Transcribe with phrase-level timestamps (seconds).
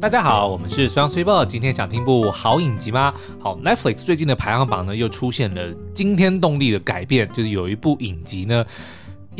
[0.00, 3.12] 大家好，我们是双 C 播今天想听部好影集吗？
[3.38, 8.64] 好，Netflix 最近的排行榜呢又出现了惊天动地的改变，就是有一部影集呢。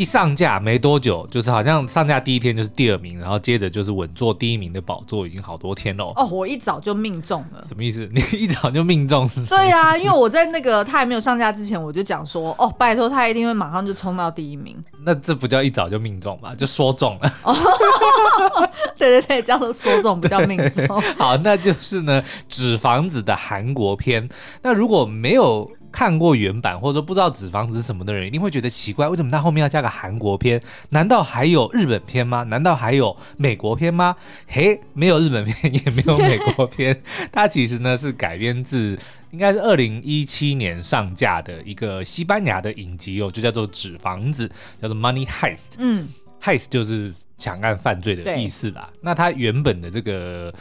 [0.00, 6.10] 一上架没多久，就是好像上架第一天就是第二名，然后接着就是稳坐第一名的宝座，已经好多天了。
[6.16, 7.62] 哦，我一早就命中了。
[7.68, 8.08] 什么意思？
[8.10, 9.44] 你一早就命中是？
[9.44, 14.74] 对呀、啊，因为我在那个他还没有上架之前，我就讲说，哦，拜托他一定会马上就冲到第一名。
[15.04, 16.54] 那这不叫一早就命中吧？
[16.54, 17.30] 就说中了。
[18.96, 20.86] 对对对，叫做说中，不叫命中。
[21.18, 24.26] 好，那就是呢，纸房子的韩国片。
[24.62, 25.70] 那如果没有。
[25.92, 30.60] 看过原版或者说不知道纸房子是什么的人，一定会觉得奇怪，为什么他后面要加个韩国片？
[30.90, 32.42] 难道还有日本片吗？
[32.44, 34.16] 难道还有美国片吗？
[34.46, 37.00] 嘿，没有日本片，也没有美国片，
[37.32, 38.98] 它其实呢是改编自
[39.30, 44.50] 应该是二零一七年上架的一个西班牙的影集哦，就叫做纸房子，
[44.80, 45.74] 叫做 Money Heist。
[45.78, 46.08] 嗯
[46.42, 48.90] ，Heist 就是抢案犯罪的意思啦。
[49.00, 50.52] 那它原本的这个。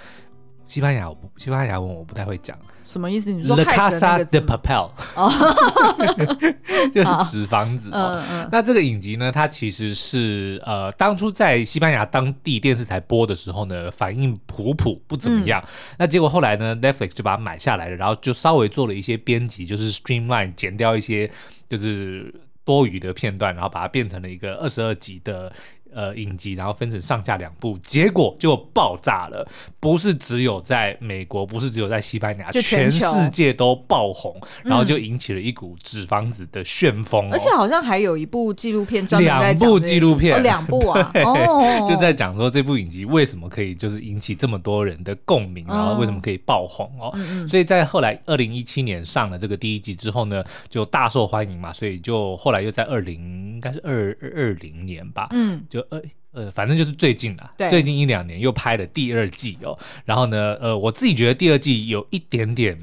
[0.67, 2.55] 西班牙，西班牙文我不太会讲，
[2.89, 3.31] 什么意思？
[3.31, 4.89] 你说 La Casa de Papel，
[6.91, 7.89] 就是纸房子。
[7.91, 8.49] 嗯嗯。
[8.51, 15.61] 那这个影集呢，它其实是呃，当初在西班牙当地电视台播的时候呢，反应普普不怎么样。
[15.63, 21.29] 嗯、那结果后来呢，Netflix 就把它买下来了，然后就稍微做了一些编辑，就是 streamline 剪掉一些
[21.69, 22.33] 就是
[22.65, 25.53] 多余的片段，然后把它变成了一个二十二集的。
[25.91, 29.47] 呃，影集，然后分成上下两部，结果就爆炸了。
[29.79, 37.29] 不是只有在美国，不是只有在西班牙，全，全世界都爆红，然后就引起了一股纸房子的旋风。
[37.31, 47.11] 而且好像还有一部纪录片专门在讲，两部纪录片，两部啊， 哦，就在讲说这部影集为什么可以就是引起这么多人的共鸣，然后为什么可以爆红哦。
[47.47, 53.19] 所以在后来二零一七年上了这个第一季之后呢，就大受欢迎嘛，所以就后来又在二零
[53.53, 55.78] 应该是二二零年吧，嗯，就。
[55.89, 59.77] 呃呃，反正就是最近啦，最近一两年又拍了第二季哦。
[60.05, 62.77] 然后呢，呃，我自己觉得第二季有一点点，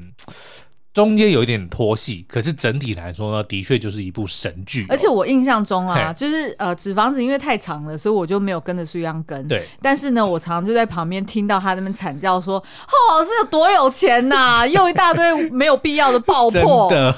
[0.93, 4.87] 中间有一点拖戏，可是整体来说呢，的确就是一部神剧哦。
[4.89, 9.47] 而且我印象中啊，就是呃，纸房子因为太长了，所以我就没有跟着书一样跟。
[9.47, 9.63] 对。
[9.81, 17.15] 但是呢，我常常就在旁边听到他那边惨叫说：“哦，是有多有钱呐，啊，用一大堆没有必要的爆破。”真的。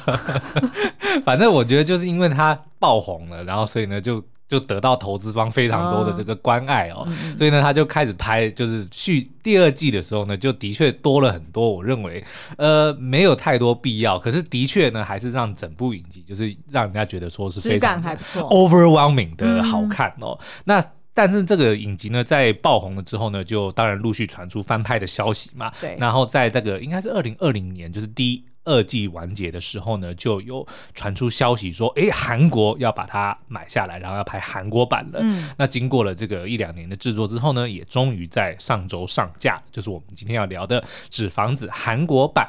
[1.25, 4.23] 反正我觉得就是因为他爆红了，然后所以呢就。
[4.50, 11.70] 就得到投资方非常多的这个关爱哦，嗯、所以呢，他就开始拍，就是续第二季的时候呢，就的确多了很多。
[11.70, 12.22] 我认为，
[12.58, 18.04] 呃，没有太多必要，可是的确呢，还是让整部影集就是让人家觉得说是非常
[18.50, 20.36] overwhelming 的好看哦。
[20.42, 20.84] 嗯、那
[21.14, 25.72] 但是这个影集呢，在爆红了之后呢，就当然陆续传出翻拍的消息嘛。
[25.80, 28.44] 对，然后在这个应该是二零二零年，就是第一。
[28.69, 35.19] 二季完结的时候呢，就有传出消息说，哎，韩国要把它买下来，然后要拍韩国版了。
[35.24, 42.47] 嗯，那经过了这个一两年的制作之后呢，也终于在上周上架，就是我们今天要聊的《纸房子》韩国版。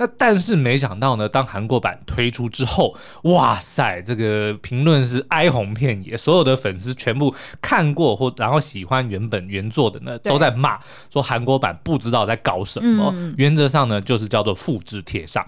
[0.00, 10.80] 那但是没想到呢，当韩国版推出之后，哇塞，这个评论是哀鸿遍野，所有的粉丝全部看过或然后喜欢原本原作的呢，都在骂
[11.12, 13.12] 说韩国版不知道在搞什么。
[13.14, 15.44] 嗯、原则上呢，就是叫做复制贴上。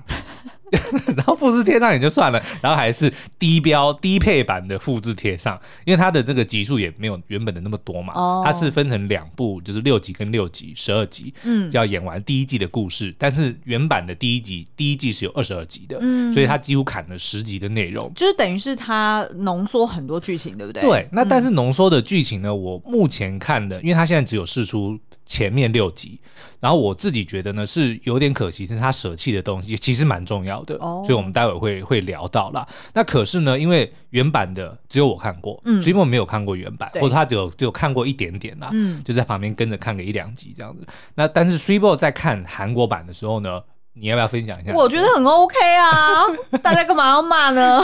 [1.17, 13.15] 然后复制贴上也就算了，然后还是低标低配版的复制贴上，因为它的这个集数也没有原本的那么多嘛，哦、它是分成两部，就是六集跟六集，十二集，嗯，就要演完第一季的故事。
[13.19, 20.83] 但是原版的第一集第一季是有二十二集的，嗯，所以它几乎砍了十集的内容，就是等于是它浓缩很多剧情，对不对？
[20.83, 24.99] 对，那但是浓缩的剧情呢，我目前看的，因为它现在只有试出。
[25.25, 26.19] 前面六集，
[26.59, 31.05] 然后我自己觉得呢是有点可惜，但是他舍弃的东西其实蛮重要的，oh.
[31.07, 32.67] 所以我们待会会会聊到啦。
[32.95, 40.87] 那可是呢，因为原版的只有我看过，嗯，所以我没有看过原版，或者他只有只有看过一点点啦，嗯，就在旁边跟着看个一两集这样子。
[41.15, 43.63] 那但是 Three b o 在看韩国版的时候呢，
[43.95, 44.73] 你要不要分享一下？
[44.75, 46.25] 我觉得很 OK 啊，
[46.63, 47.83] 大家干嘛要骂呢？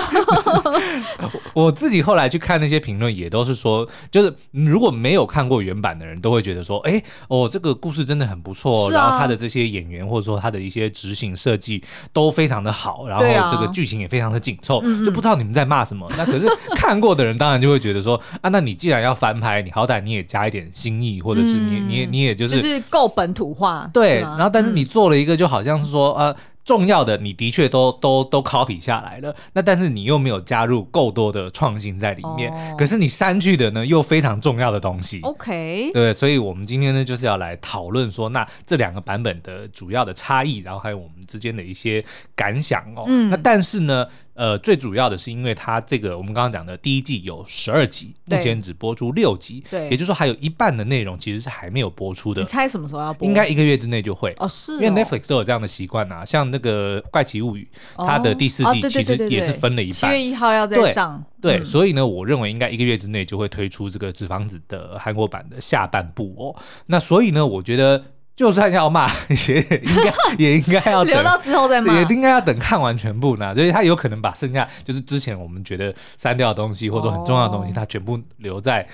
[1.52, 16.06] 我自己后来去看那些评论，也都是说，就是如果没有看过原版的人，都会觉得说，哎，哦，这个故事真的很不错，啊、然后他的这些演员或者说他的一些执行设计都非常的好，然后这个剧情也非常的紧凑，啊、就不知道你们在骂什么。
[16.10, 24.20] 嗯嗯，那可是看过的人当然就会觉得说，啊，那你既然要翻拍，你好歹你也加一点新意，或者是你你你也就是就是够本土化，对。
[24.20, 25.97] 然后但是你做了一个，就好像是说。
[25.98, 35.20] 说呃，重要的你的确都都都 copy 下来了，那但是你又没有加入够多的创新在里面，哦、可是你删去的呢又非常重要的东西。
[35.22, 42.04] OK，对，所以我们今天呢就是要来讨论说，那这两个版本的主要的差异，然后还有我们之间的一些
[42.36, 43.04] 感想哦。
[43.06, 44.06] 嗯，那但是呢。
[44.38, 52.40] 呃，最主要的是因为它这个我们刚刚讲的第一季有十二集，目前只播出六集，对，也就是说还有一半的内容其实是还没有播出的。
[52.40, 53.26] 你猜什么时候要播？
[53.26, 57.68] 应该一个月之内就会哦，是哦，因为 Netflix 都有这样的习惯啊，像那个《怪奇物语》
[58.00, 66.54] 哦，它的第四季其实也是分了一半，七月一号要再上，对，对嗯、所以呢，我认为应该一个月之内就会推出这个《纸房子》的韩国版的下半部哦。
[66.86, 68.04] 那所以呢，我觉得。
[68.38, 69.10] 就算要骂，
[69.48, 73.52] 也应该也应该要 留到之后再骂，也应该要等看完全部呢。
[73.52, 78.86] 所以他有可能把剩下就是之前我们觉得删掉的东西，或者说很重要的东西，他全部留在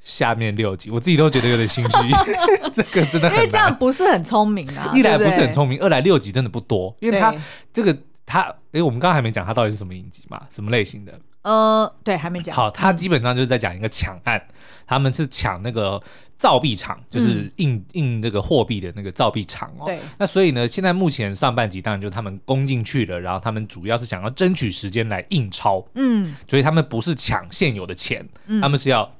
[0.00, 0.90] 下面六集。
[0.90, 1.98] 我自己都觉得有点心虚，
[2.74, 3.36] 这个真的很。
[3.36, 7.32] 因为这样不是很聪明啊，一来不是很聪明，二来六集真的不多，因为他
[7.72, 7.96] 这个
[8.26, 11.12] 他，哎，我们刚刚还没讲他到底是什么影集嘛，什么类型的？
[11.42, 12.54] 呃，对，还没讲。
[12.54, 14.54] 好，他基本上就是在讲一个抢案，嗯、
[14.86, 16.02] 他们是抢那个
[16.36, 19.86] 造币厂，就是印、嗯、印这个货币的那个造币厂哦。
[19.86, 19.98] 对。
[20.18, 25.82] 那所以呢，现在目前上半集当然就是他们攻进去了，然后他们主要是想要争取时间来印钞。
[25.94, 26.36] 嗯。
[26.46, 29.10] 所以他们不是抢现有的钱，嗯、他们是要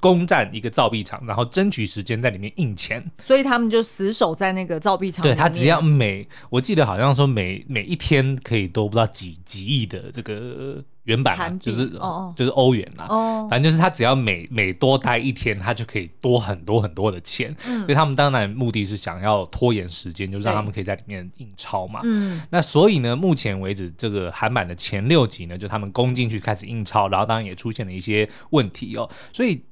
[0.00, 3.04] 攻占一个造币厂，然后争取时间在里面印钱。
[3.22, 5.22] 所以他们就死守在那个造币厂。
[5.22, 10.84] 对，他只要每，我记得好像说每每一天可以多不知道几几亿的这个。
[11.04, 17.50] 原版、啊、就是哦哦就是欧元啦，哦，反正就是他只要每每多待一天，他就可以多很多很多的钱。
[17.66, 22.00] 嗯，所以他们当然目的是想要拖延时间，就让他们可以在里面印钞嘛。
[22.04, 29.08] 嗯，那所以呢，目前为止这个韩版的前六集呢，就他们攻进去开始印钞，然后当然也出现了一些问题哦。
[29.32, 29.62] 所以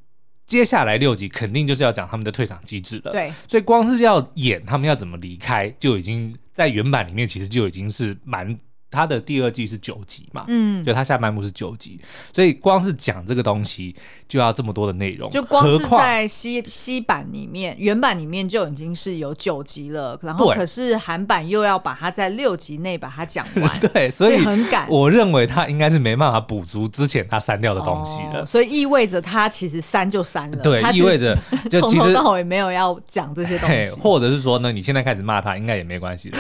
[0.47, 3.13] 接下来六集肯定就是要讲他们的退场机制了。
[3.13, 8.57] 对，所以光是要演他们要怎么离开，就已经在原版里面其实就已经是蛮。
[8.91, 12.01] 他的第二季是九集嘛，嗯，就他下半部是九集，
[12.33, 13.95] 所以光是讲这个东西
[14.29, 24.89] 就要这么多的内容，就光是在西西版里面，原版里面就已经是有九集了，然后可是韩版又要把它在六集内把它讲完， 对，所以，很赶。
[24.89, 31.37] 我认为他应该是没办法补足之前他删掉的东西了，哦，所以意味着他其实删就删了，对，意味着
[31.69, 36.39] 就从头到尾没有要讲这些东西，或者是说呢，你现在开始骂他应该也没关系的，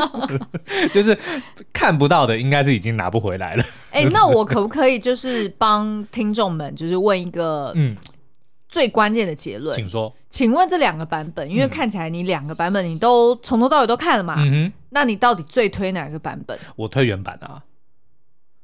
[0.92, 1.16] 就是
[1.72, 2.38] 看不到的。
[2.38, 3.64] 应该是已经拿不回来了。
[3.90, 7.96] 哎、欸，那我可不可以就是帮听众们就是问一个嗯
[8.68, 9.76] 最关键的结论？
[9.76, 14.36] 请说，请问这两个版本，因为看起来你两个版本你都从头到尾都看了嘛？
[14.38, 16.58] 嗯哼，那你到底最推哪个版本？
[16.76, 17.62] 我推原版啊。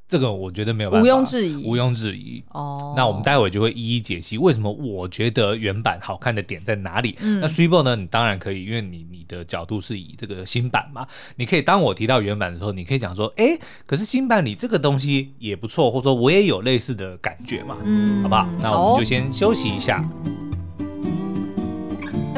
[0.08, 2.42] 这个我觉得没有办法，毋庸置疑，毋庸置疑。
[2.52, 7.16] 哦，那我们待会就会一一解析为什么我觉得原版好看的点在哪里。
[7.20, 7.96] 嗯、那 Super 呢？
[7.96, 11.06] 你当然可以，因为你你的角度是以这个新版嘛，
[11.36, 18.48] 你可以当我提到原版的时候，你可以讲说，哎，可是新版里这个东西也不错，或者说我也有类似的感觉嘛，嗯，好不好？
[18.60, 20.08] 那我们就先休息一下。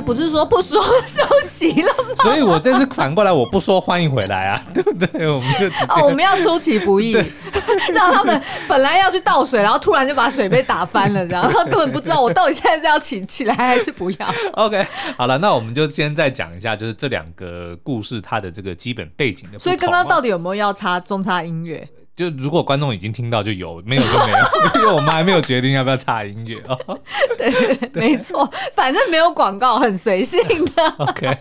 [0.01, 2.15] 不是说不说休息了吗？
[2.23, 5.29] 所以我这次反过来我不说欢迎回来啊， 对不对？
[5.29, 7.13] 我们就哦，我们要出其不意，
[7.93, 14.35] 让他们本来要去倒水，然后突然就把水杯打翻了，然后根本不知道我到底现在是要起起来还是不要。
[14.53, 14.87] OK，
[15.17, 19.59] 好了，那我们就先再讲一下，就是这两个故事它的这个基本背景的。
[19.59, 21.89] 所以刚刚到底有没有要插中插音乐？
[22.19, 24.39] 就如果观众已经听到就有，没有就没有，
[24.83, 26.99] 因为我们还没有决定要不要插音乐哦。
[27.37, 30.43] 对，对，对，没错，反正没有广告，很随性
[30.75, 30.89] 的。
[30.99, 31.39] OK，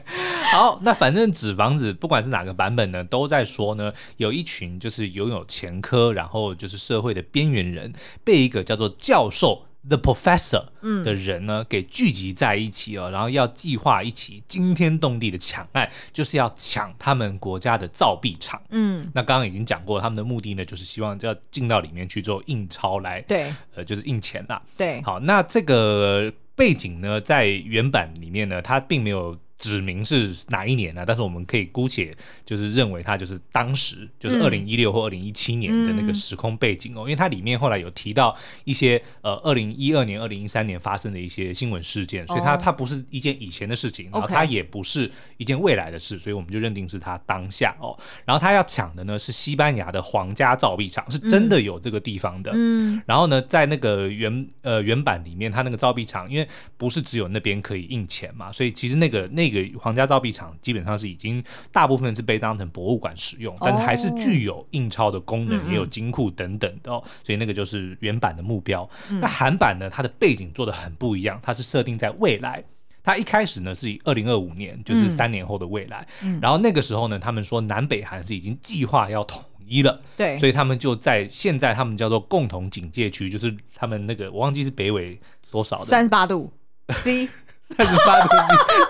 [0.52, 7.92] 好，那反正纸房子不管是哪个版本呢，都在说呢，有一群就是拥有前科，然后就是社会的边缘人，
[8.24, 9.64] 被一个叫做教授。
[9.88, 10.66] The Professor
[11.04, 18.62] 的人呢，给聚集在一起哦，然后要计划一起惊天动地的抢案，就是要抢他们国家的造币厂。
[18.70, 24.62] 嗯，那刚刚已经讲过，他们的目的呢，就是希望就要进到里面去做印钞来，对，呃，就是印钱啦。
[24.78, 29.38] 对，好，那这个背景呢，在原版里面呢，它并没有。
[29.58, 31.04] 指明是哪一年呢？
[31.06, 47.98] 但是我们可以姑且就是认为它就是当时就是二零一六或二零一七年的那个时空背景哦，因为它里面后来有提到一些呃二零一二年、二零一三年发生的一些新闻事件，所以它它不是一件以前的事情，然后它也不是一件未来的事，所以我们就认定是它当下哦。
[48.26, 52.52] 然后他要抢的呢是西班牙的皇家造币厂，是真的有这个地方的。
[52.54, 53.02] 嗯。
[53.08, 56.48] 然后呢，在那个原呃原版里面，它那个造币厂因为
[56.78, 59.47] 不是只有那边可以印钱嘛，所以其实那个那。
[59.50, 67.04] 这个皇家造币厂基本上是已经大部分是被当成博物馆使用，但是还是具有印钞的功能，也有金库等等的哦。
[67.24, 68.90] 所以那个就是原版的目标。
[69.22, 72.64] 那韩版呢，它的背景做的很不一样，它是设定在未来。
[73.04, 76.06] 它一开始呢是以二零二五年，就是三年后的未来。
[76.42, 86.52] 然后那个时候呢，他们说南北韩是已经计划要统一了，对，所以他们就在现在他们叫做共同警戒区，就是他们那个我忘记是北纬多少的， 三十八度
[86.90, 87.30] C。
[87.70, 88.30] 三十八度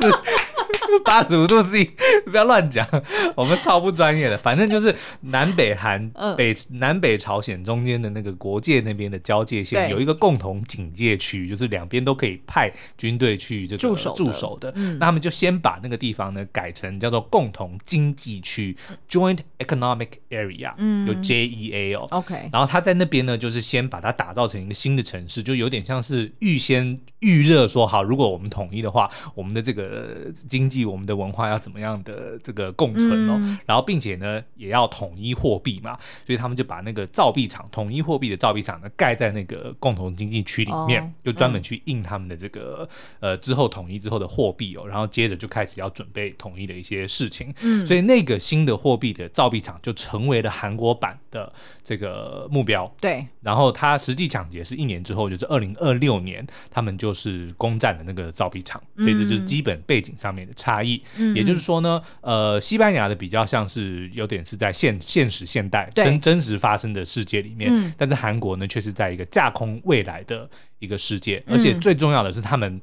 [0.02, 0.47] C。
[1.06, 1.92] 八十五度 C，
[2.26, 2.88] 不要乱讲，
[3.36, 4.38] 我们超不专业的。
[4.38, 14.72] 反正就是南北韩、嗯、北南北朝鲜中间的那个国界那边的交界线，有一个共同警戒区，就是两边都可以派军队去这个驻守驻守的。
[14.76, 18.76] 嗯、那他们就先把那个地方呢改成叫做共同经济区
[19.10, 22.08] （Joint Economic Area），嗯，有 JEA 哦。
[22.12, 33.40] OK，然后他在那边呢，就是先把它打造成一个新的城市，就有点像是预先预热说好，如果我们统一的话，我们的这个经济、我们的文化要怎么样的这个共存哦。
[33.42, 42.88] 嗯、然后，并且呢，也要统一货币嘛，所以他们就把那个造币厂、统一货币的造币厂呢盖在那个共同经济区里面，哦、就专门去印他们的这个、
[43.20, 44.88] 嗯、呃之后统一之后的货币哦。
[44.88, 47.54] 然后接着就开始要准备统一的一些事情。
[47.62, 51.52] 嗯，所以那个新的货币的造币厂就成为了韩国版的
[51.84, 52.92] 这个目标。
[53.00, 58.82] 对，然后他实际抢劫是一年之后，就是二零二六年，他们就是攻占了那个造币厂。
[58.98, 61.02] 所以这就是基本背景上面的差异。
[61.18, 72.82] 嗯，也就是说呢，呃，西班牙的比较像是有点是在现现实现代真真实发生的世界里面，嗯，但是韩国呢却是在一个架空未来的一个世界，而且最重要的是他们，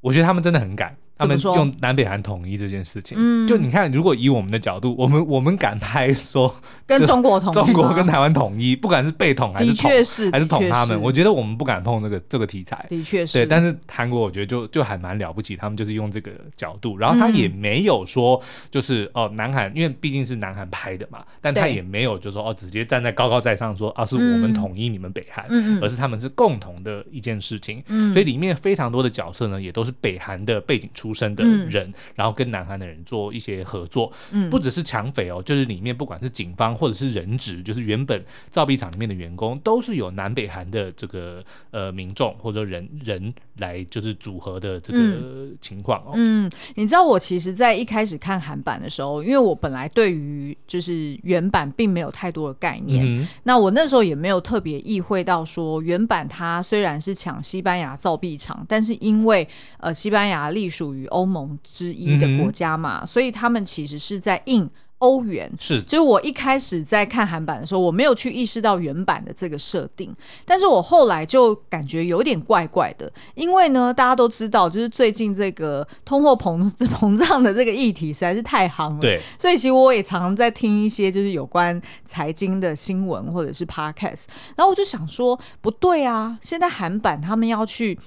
[0.00, 0.96] 我觉得他们真的很敢。
[1.18, 6.54] 他们用南北韩统一这件事情，嗯，就你看，如果以我们的角度，我们我们敢拍说
[6.86, 9.90] 跟中国统一，中国跟台湾统一，不管是被统还是统，
[10.30, 13.38] 还是统他们，我觉得我们不敢碰这个这个题材，的确是。
[13.38, 25.46] 对，但是韩国我觉得就就还蛮了不起，他们就是用这个角度，然后他也没有说就是哦，南韩因为毕竟是南韩拍的嘛，但他也没有就说哦，直接站在高高在上说啊，是我们统一你们北韩，
[25.82, 28.12] 而是他们是共同的一件事情，嗯。
[28.12, 31.88] 所以里面非常多的角色呢，也都是北韩的背景出身的人。
[31.88, 46.12] 嗯然后跟南韩的人做一些合作，嗯，不只是抢匪哦，就是里面不管是警方或者是人质，就是原本造币厂里面的员工，都是有南北韩的这个呃民众或者人人来就是组合的这个情况哦。
[46.14, 59.46] 嗯，你知道我其实，在一开始看韩版的时候，因为我本来对于就是原版并没有太多的概念，嗯、那我那时候也没有特别意会到说原版它虽然是抢西班牙造币厂，但是因为
[59.78, 61.58] 呃西班牙隶属于欧盟。
[61.62, 65.50] 之一的国家嘛，嗯、所以他们其实是在印欧元。
[65.58, 70.14] 是，就是我一开始在看韩版的时候，我没有去意识到原版的这个设定，
[70.44, 84.24] 但是我后来就感觉有点怪怪的，因为呢，大家都知道，就是最近这个通货膨膨胀的这个议题实在是太夯了，对，所以其实我也常常在听一些就是有关财经的新闻或者是 podcast，
[84.56, 87.98] 然后我就想说，不对啊，现在韩版他们要去。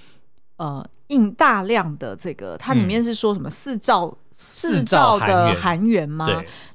[0.62, 6.28] 呃，印大量的这个，它里面是说什么四兆、嗯、四兆的韩元吗？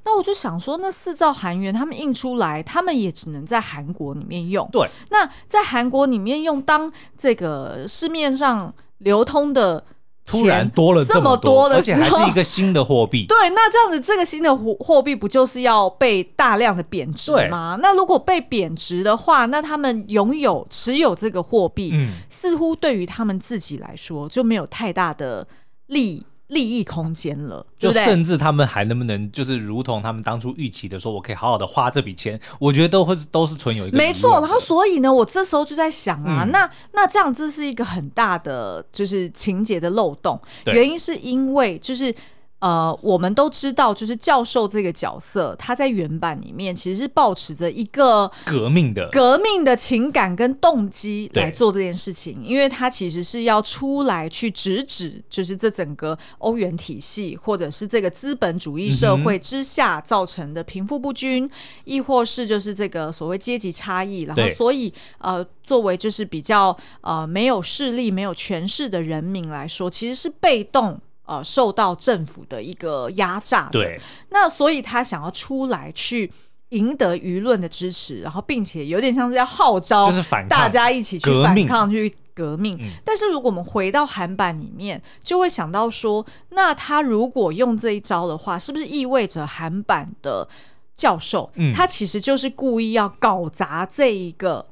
[0.03, 4.67] 那我就想说，那四兆韩元他们印出来，他们也只能在韩国里面用。
[4.73, 9.81] 对，那在韩国里面用，当这个市面上流通的。
[10.27, 13.25] 突然多了这么多，而且还是一个新的货币。
[13.29, 17.79] 对，那这样子，这个新的货货币不就是要被大量的贬值吗？
[17.81, 25.47] 那如果被贬值的话，那他们拥有持有这个货币，嗯，似乎对于他们自己来说就没有太大的
[25.87, 26.25] 利益。
[26.47, 34.39] 利益空间了，就甚至他们还能不能就是如同他们当初预期的说，我可以好好的花这笔钱，我觉得都会都是存有一个没错。
[34.39, 42.13] 然后所以呢，我这时候就在想啊，嗯、那那这样子是一个很大的就是情节的漏洞，原因是因为就是。
[42.59, 61.49] 呃，我们都知道，就是教授这个角色，他在原版里面其实是抱持着一个革命的革命的情感跟动机来做这件事情，因为他其实是要出来去直指，就是这整个欧元体系或者是这个资本主义社会之下造成的贫富不均，嗯、
[61.83, 70.99] 亦或是就是这个所谓阶级差异，然后所以呃，作为就是比较呃没有势力、没有权势的人民来说，其实是被动。
[71.27, 76.31] 呃，受到政府的一个压榨的，对，那所以他想要出来去
[76.69, 82.77] 赢得舆论的支持，然后并且有点像是要号召，就是反大家一起去反抗、去革命。
[82.79, 90.47] 嗯、但是如果我们回到韩版里面，就会想到说，那他如果用这一招的话，是不是意味着韩版的
[90.95, 94.65] 教授，嗯、他其实就是故意要搞砸这一个？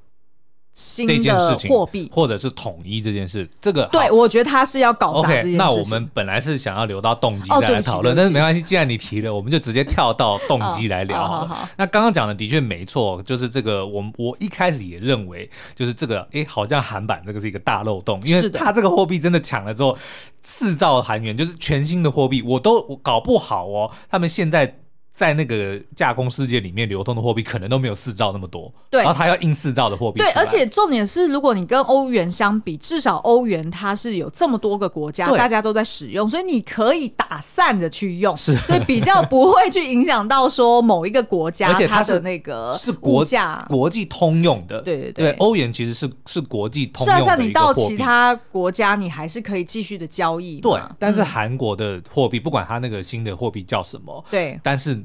[0.75, 5.53] 新的货币，或者是统一这件事，这个对，我觉得他是要搞砸这件事情。
[5.53, 11.47] Okay, 那我们本来是想要留到动机再来讨论，但是没关系，既然你提了，我们就直接跳到动机来聊 好了。
[11.47, 19.97] 好好好，那刚刚讲的的确没错，就是这个，我我一开始也认为，就是这个，哎，好像韩版这个是一个大漏洞，因为他这个货币真的抢了之后，
[20.43, 24.79] 制造韩元就是全新的货币，我都我搞不好哦，他们现在。
[25.15, 43.65] 在那个架空世界里面流通的货币可能都没有四兆那么多，对，然后他要印四兆的货币，对，而且重点是，如果你跟欧元相比，至少欧元它是有这么多个国家，大家都在使用，所以你可以打散的去用，是，所以比较不会去影响到说某一个国家， 而且它的那个是国价。
[43.69, 55.04] 国际通用的，对对对，欧元其实是是国际通用的，是啊，像你到其他国家，你还是可以继续的交易，对，但是韩国的货币，不管它那个新的货币叫什么，对，但是。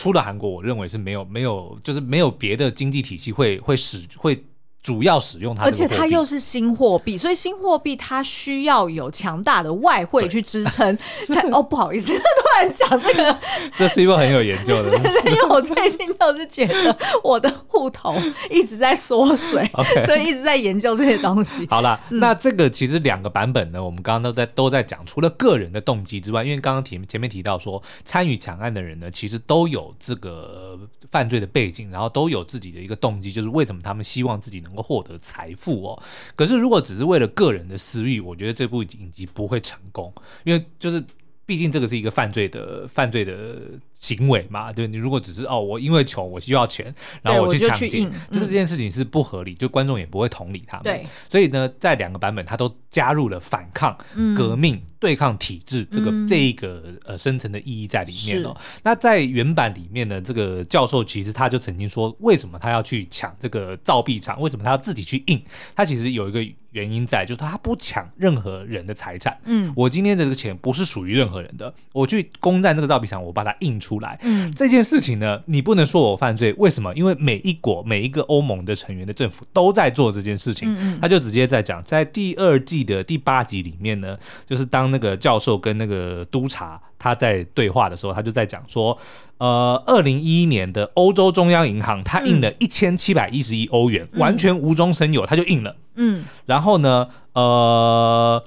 [0.00, 4.44] 除了韩国，我认为是没有没有，就是没有别的经济体系会会使会。
[4.88, 10.96] 主要使用它，而且它又是新货币，所以新货币它需要有强大的外汇去支撑。
[11.28, 12.22] 才哦，不好意思， 突
[12.58, 13.38] 然讲这个，
[13.76, 14.96] 这是因为很有研究的。
[15.26, 18.14] 因为我最近就是觉得我的户头
[18.50, 20.06] 一直在缩水，okay.
[20.06, 21.66] 所以一直在研究这些东西。
[21.68, 30.78] 好了，嗯，那这个其实两个版本呢，我们刚刚都在都在讲，除了个人的动机之外，因为刚刚提前面提到说，参与抢案的人呢，其实都有这个
[31.10, 36.02] 犯罪的背景，然后都有自己的一个动机，就是为什么他们希望自己能够获得财富哦，
[36.36, 40.12] 可是如果只是为了个人的私欲，我觉得这部影集不会成功，
[40.44, 41.04] 因为就是
[41.44, 43.60] 毕竟这个是一个犯罪的犯罪的。
[44.00, 50.84] 行为嘛，对，你如果只是哦，我因为穷，我需要钱，然后我去抢劫，就是这件事情是不合理，就观众也不会同理他们。
[50.84, 58.56] 对，所以呢，在两个版本，他都加入了反抗、嗯、革命、对抗体制这个、嗯、这一个呃深层的意义在里面哦。
[58.84, 64.40] 那在原版里面呢，这个教授其实他就曾经说，为什么他要去抢这个造币厂？
[64.40, 65.42] 为什么他要自己去印？
[65.74, 66.40] 他其实有一个
[66.70, 69.36] 原因在，就是他不抢任何人的财产。
[69.44, 73.87] 嗯，我今天的这个钱不是属于任何人的，我去攻占这个造币厂，我把它印出。
[73.88, 76.92] 出来，嗯，这件事情呢，你不能说我犯罪，为什么？
[76.94, 88.98] 因为每一国每一个欧盟的成员的政府都在做这件事情，嗯嗯，他就直接在讲，在第二季的第八集里面呢，就是当那个教授跟那个督察他在对话的时候，他就在讲说，
[89.38, 98.44] 呃，二零一一年的欧洲中央银行他印了一千七百一十亿欧元，嗯，完全无中生有，他就印了，嗯，然后呢，呃。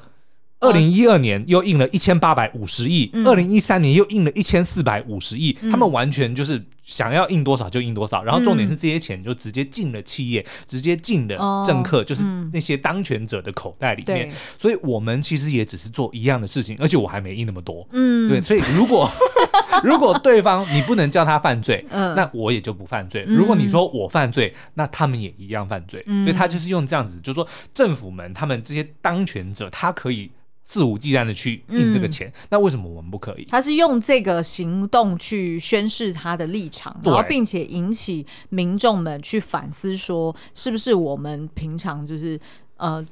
[0.61, 12.21] 二零一二年又印了一千八百五十亿，二零一三年又印了一千四百五十亿，他们完全就是想要印多少就印多少，然后重点是这些钱就直接进了企业，直接进了政客，就是
[12.53, 14.31] 那些当权者的口袋里面。
[14.55, 17.87] 所以我们其实也只是做一样的事情，而且我还没印那么多。
[17.91, 19.09] 嗯，对，所以如果
[19.83, 23.23] 如果对方你不能叫他犯罪，那我也就不犯罪。
[23.27, 26.03] 如果你说我犯罪，那他们也一样犯罪。
[26.05, 30.29] 所以他就是用这样子，就是说政府们他们这些当权者，他可以。
[30.63, 33.45] 肆无忌惮的去印这个钱，嗯，那为什么我们不可以？
[33.45, 42.39] 他是用这个行动去宣示他的立场，然后并且引起民众们去反思，说是不是我们平常就是
[42.77, 43.05] 呃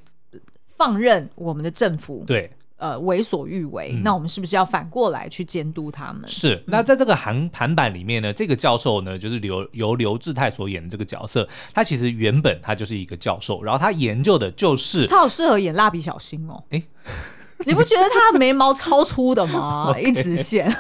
[0.68, 6.26] 放任我们的政府对呃为所欲为，嗯，那我们是不是要反过来去监督他们？
[6.30, 6.64] 是。
[6.68, 16.82] 那在这个韩韩版里面呢，这个教授呢，就是刘由刘志泰所演的这个角色，他其实原本他就是一个教授，然后他研究的就是他好适合演蜡笔小新哦，哎。
[17.66, 19.94] 你不觉得他的眉毛超粗的吗？
[20.00, 20.70] 一直线。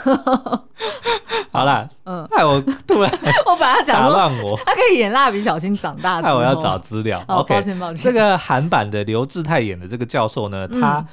[1.51, 3.11] 好了，嗯，害我突然，
[3.45, 6.35] 我本来讲打乱我，他可以演蜡笔小新长大之后。
[6.37, 7.23] 我要找资料。
[7.27, 8.03] OK，抱歉抱歉。
[8.03, 11.03] 这个韩版的刘志泰演的这个教授呢，他。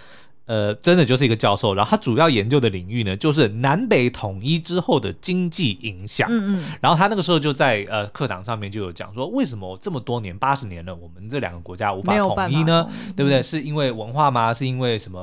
[0.47, 6.29] 嗯呃，真的就是一个教授，然后他主要研究的领域呢，就是南北统一之后的经济影响。
[6.31, 6.65] 嗯嗯。
[6.81, 12.89] 然后他那个时候就在呃课堂上面就有讲说，为什么这么多年八十年了，我们这两个国家无法统一呢？
[13.17, 13.43] 对不对？
[13.43, 14.55] 是因为文化吗？
[14.55, 15.21] 是因为什么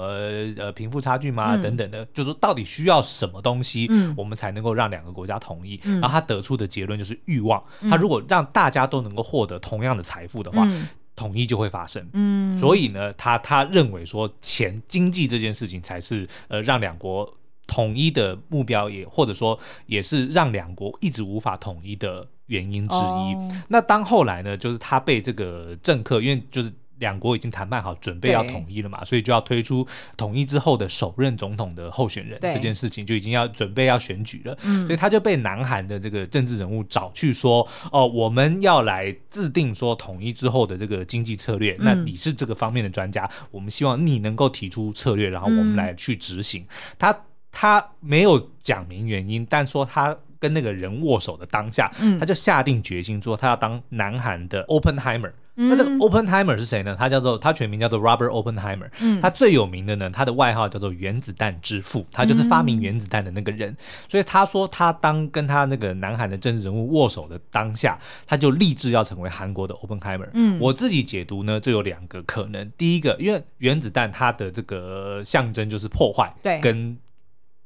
[0.57, 1.55] 呃贫富差距吗？
[1.55, 5.79] 等等的，就是说到底需要什么东西，我们才能够让两个国家统一？
[5.83, 7.63] 然后他得出的结论就是欲望。
[7.89, 10.67] 他如果让大家都能够获得同样的财富的话。
[11.15, 22.99] 统一就会发生，嗯，所以呢，他他认为说钱经济这件事情才是呃让两国统一的目标，也或者说也是让两国一直无法统一的原因之一。
[22.99, 23.51] 哦。
[23.69, 26.71] 那当后来呢，就是他被这个政客，因为就是。
[27.03, 29.85] 两国已经谈判好，准备要统一了嘛，所以就要推出
[30.15, 34.57] 统一之后的首任总统的候选人这件事情，就已经要准备要选举了。
[34.63, 41.75] 嗯，所以他就被南韩的这个政治人物找去说：“哦，我们要来制定说统一之后的这个经济策略。
[41.79, 46.65] 那你是这个方面的专家，我们希望你能够提出策略，然后我们来去执行。”
[46.97, 47.13] 他
[47.51, 55.31] 他没有讲明原因，但说他跟那个人握手的当下，他就下定决心说他要当南韩的 Oppenheimer。
[55.55, 56.95] 那这个 Oppenheimer 是谁呢？
[56.97, 58.89] 他叫做他全名叫做 Robert Oppenheimer。
[58.99, 63.77] 嗯，他最有名的呢，他的外号叫做原子弹之父，他就是发明原子弹的那个人。
[64.09, 70.27] 所以他说他当跟他那个南韩的政治人物握手的当下，他就立志要成为韩国的 Oppenheimer。
[70.33, 72.69] 嗯，我自己解读呢，就有两个可能。
[72.75, 76.97] 第一个，因为原子弹它的这个象征就是破坏，对，跟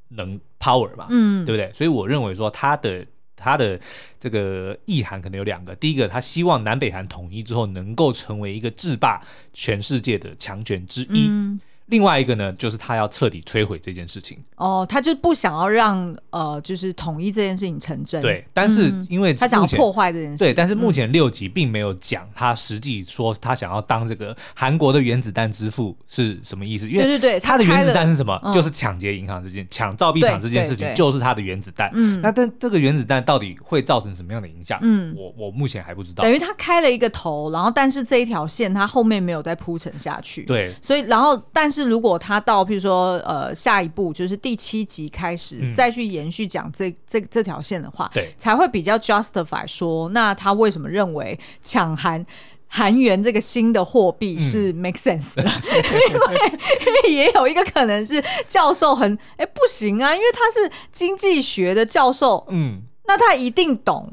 [0.10, 1.70] 能 power 嘛，嗯，对不对？
[1.74, 3.80] 所以我认为说他的他的
[4.20, 9.22] 这个意涵可能有两个，第一个，他希望南北韩统一之后能够成为一个制霸
[9.54, 11.28] 全世界的强权之一。
[11.30, 14.38] 嗯另外一个呢，就是他要彻底摧毁这件事情。
[14.56, 18.22] 哦，他就不想要让呃，就是统一这件事情成真。
[18.22, 20.38] 对，但是因为、嗯、他想要破坏这件事。
[20.38, 26.90] 对，但是目前六集并没有讲他实际说他想要当这个韩国的原子弹之父是什么意思？
[26.90, 28.40] 因为对对对，他的原子弹是什么？
[28.44, 31.90] 嗯、就是抢劫银行这件、抢造币厂这件事情，就是他的原子弹。
[31.94, 34.80] 嗯，那但这个原子弹到底会造成什么样的影响？
[34.82, 36.24] 嗯，我我目前还不知道。
[36.24, 40.44] 等于他开了一个头，然后但是这一条线他后面没有再铺陈下去。
[40.44, 52.26] 对，所以然后但是如果他到譬如说，呃，下一步就是第七集开始、嗯、再去延续讲这这这条线的话，对，才会比较 justify 说，那他为什么认为抢韩
[52.68, 55.44] 韩元这个新的货币是 make sense 的？
[55.44, 55.52] 嗯、
[56.12, 64.12] 因为因为也有一个可能是教授很哎、欸、不行啊，因为他是经济学的教授，嗯，那他一定懂。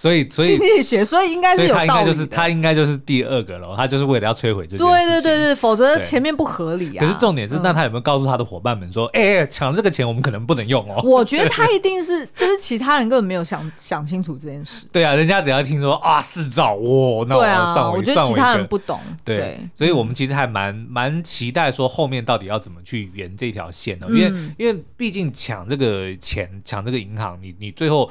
[0.00, 1.86] 所以，所以经济学，所以应该是有道理。
[1.86, 4.86] 他应该就是他应该就是第二个了，他就是为了要摧毁这件事情。
[4.86, 7.04] 对对对对，否则前面不合理啊。
[7.04, 11.02] 可是重点是，那他有没有告诉他的伙伴们说，哎、嗯，抢、欸、这个钱我们可能不能用哦？
[11.04, 14.86] 我觉得 他一定是，就是其他人根本没有想想清楚这件事。
[14.90, 18.98] 对啊，人家只要听说啊四兆哇，那我要算我、啊、我觉得其他人不懂。
[19.22, 24.06] 对，对所以我们其实还蛮蛮期待说后面到底要怎么去圆这条线呢？
[24.08, 28.08] 因为、嗯、因为毕竟抢这个钱，抢这个银行，你你最后。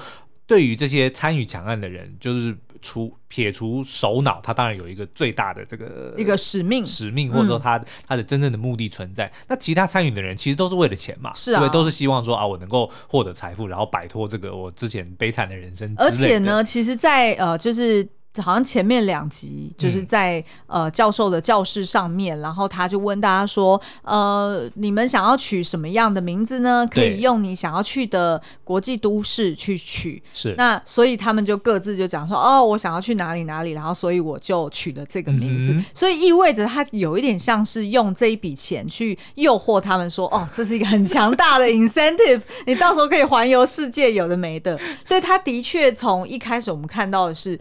[0.49, 9.31] 对于这些参与抢案的人，就是除撇除首脑，他当然有一个最大的这个一个使命，使命或者说他、嗯、他的真正的目的存在。
[9.47, 15.93] 那其他参与的人其实都是为了钱嘛，是啊，对，都是希望说啊，我能够获得财富，然后摆脱这个我之前悲惨的人生。
[15.97, 18.09] 而且呢，其实在，在呃，就是。
[18.41, 26.87] 好像前面两集就是在、嗯、呃教授的教室上面，然后他就问大家说：“呃，你们想要取什么样的名字呢？
[26.89, 30.53] 可以用你想要去的国际都市去取。”是。
[30.57, 35.73] 那所以他们就各自就讲说：“哦，我想要去哪里哪里。”然后所以我就取了这个名字。
[35.73, 47.59] 嗯、所以意味着他有一点像是用这一笔钱去诱惑他们说：“哦，这是一个很强大的 incentive， 你到时候可以环游世界，有的没的。”所以他的确从一开始我们看到的是。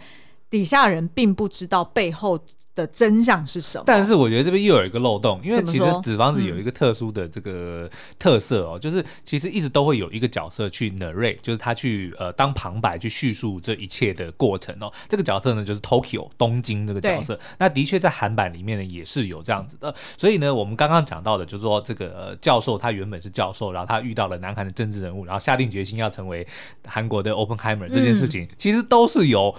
[0.50, 2.38] 底下人并不知道背后
[2.74, 14.92] 的真相是什么，但是我觉得这边又有一个漏洞，因为其实《纸房子》有一个特殊的这个特色哦，嗯、就是其实一直都会有一个角色去 narrate，就是他去呃当旁白去叙述这一切的过程哦。
[15.08, 19.92] 这个角色呢就是 Tokyo 东京这个角色，那的确在韩版里面呢也是有这样子的。
[20.16, 26.46] 所以呢，我们刚刚讲到的就是说这个教授他原本是教授，然后他遇到了南韩的政治人物，然后下定决心要成为
[26.86, 29.52] 韩国的 Oppenheimer 这件事情，嗯、其实都是由。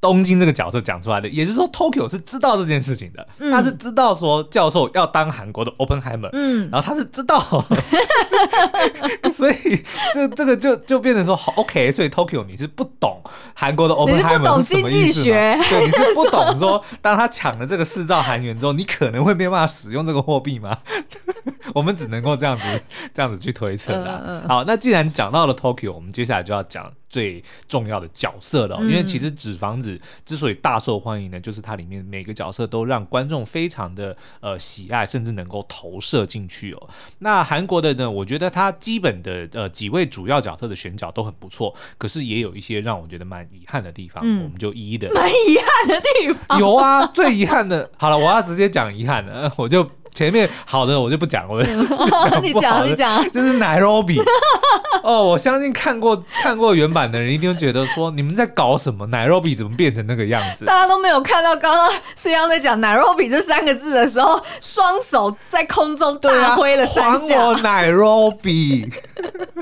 [0.00, 7.40] 东京这个角色讲出来的，也就是说，Tokyo 是知道这件事情的，嗯、他是知道说教授要当韩国的 Oppenheimer，嗯，然后他是知道，
[9.32, 9.54] 所以
[10.14, 13.20] 这这个就就变成说，OK，所以 Tokyo 你是不懂
[13.54, 15.34] 韩国的 Oppenheimer 是什么意思吗？
[15.68, 20.78] 对，你是不懂说， 当他抢了这个四兆韩元之后，你可能会没有办法使用这个货币吗？
[21.74, 22.62] 我们只能够这样子
[23.12, 24.22] 这样子去推测啦。
[24.24, 26.92] 嗯嗯、好，那既然讲到了 Tokyo，我们接下来就要讲。
[27.08, 36.88] 最重要的角色了，因为其实《纸房子》之所以大受欢迎呢，就是它里面每个角色都让观众非常的呃喜爱，甚至能够投射进去哦。
[37.20, 45.10] 那韩国的呢，我觉得它基本的呃几位主要角色的选角都很不错，可是也有一些让我觉得蛮遗憾的地方，嗯、我们就一一的。
[45.14, 46.58] 蛮遗憾的地方。
[46.58, 49.88] 有啊，最遗憾的，好了，我要直接讲遗憾的，我就。
[50.18, 51.64] 前面好的我就不讲了，
[52.42, 54.20] 你讲你讲，就是 Nairobi
[55.04, 60.64] 哦，我相信看过看过原版的人一定会觉得说，你们在搞什么？Nairobi 怎么变成那个样子？
[60.66, 67.38] 大家都没有看到刚刚孙杨在讲 Nairobi 这三个字的时候，双手在空中大挥了三下。
[67.38, 68.92] 还我 Nairobi。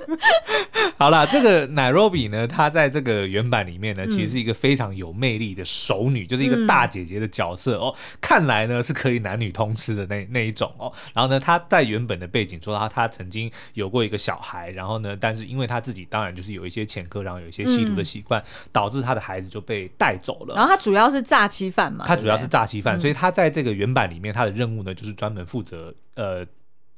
[0.96, 7.94] 好了，这个 Nairobi 呢，她在这个原版里面呢，其实是一个非常有魅力的熟女，嗯、就是一个大姐姐的角色哦。
[8.22, 10.46] 看来呢是可以男女通吃的那那。
[10.46, 20.54] 一种哦，然后呢，她在原本的背景说她她曾经有过一个小孩，然后呢，但是因为她自己当然就是有一些前科，然后有一些吸毒的习惯，嗯、导致她的孩子就被带走了。
[20.54, 26.46] 然后她主要是诈欺犯嘛，她主要是诈欺犯，所以她在这个原版里面，她的任务呢就是专门负责呃。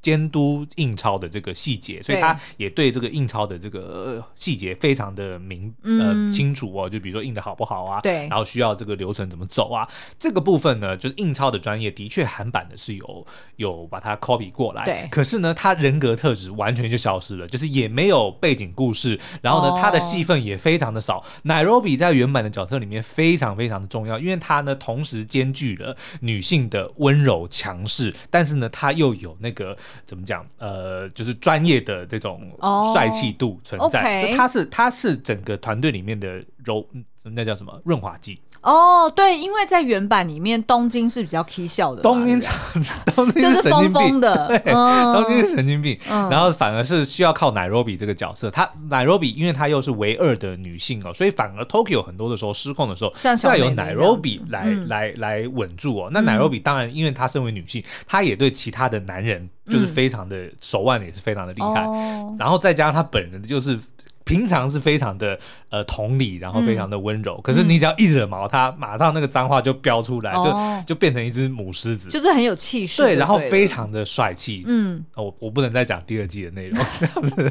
[0.00, 6.88] 监督印钞的这个细节，所以他也对这个印钞的这个细节非常的明呃清楚哦。
[6.88, 15.08] 就比如说印的好不好啊，对，然后需要这个流程怎么走啊，这个部分呢，就是印钞的专业的确韩版的是有有把它 copy 过来，对。
[15.10, 21.24] 可是呢，他人格特质完全就消失了，就是也没有背景故事，然后呢，他的戏份也非常的少。
[21.44, 29.76] Nairobi 在原版的角色里面非常非常的重要，因为他呢同时兼具了女性的温柔强势，但是呢，他又有那个。
[30.04, 30.46] 怎么讲？
[30.58, 32.50] 呃，就是专业的这种
[32.92, 34.22] 帅气度存在。
[34.22, 34.36] Oh.
[34.36, 36.86] 他是他是整个团队里面的柔，
[37.24, 38.40] 那叫什么润滑剂。
[38.60, 42.40] 哦，oh, 对，因为在原版里面，东京是比较 K 笑的，东京
[43.14, 56.10] 东京是疯疯的，对，嗯、东京是神经病，嗯、然后反而是需要靠奈罗比这个角色，她奈罗比，因为她又是唯二的女性哦，所以反而 Tokyo 很多的时候失控的时候，像要由奈罗比来、嗯、来来稳住哦。
[56.12, 63.78] 那奈罗比当然，因为她身为女性，她也对其他的男人就是非常的、嗯、手腕也是非常的厉害，哦、然后再加上她本人就是。
[64.28, 65.38] 平常是非常的
[65.70, 74.62] 呃同理，然后非常的温柔，嗯、可是你只要一惹毛他，嗯、马上那个脏话就飙出来，哦、就就变成一只母狮子，就是很有气势，对，然后非常的帅气。
[74.66, 77.50] 嗯，我我不能再讲第二季的内容，这样子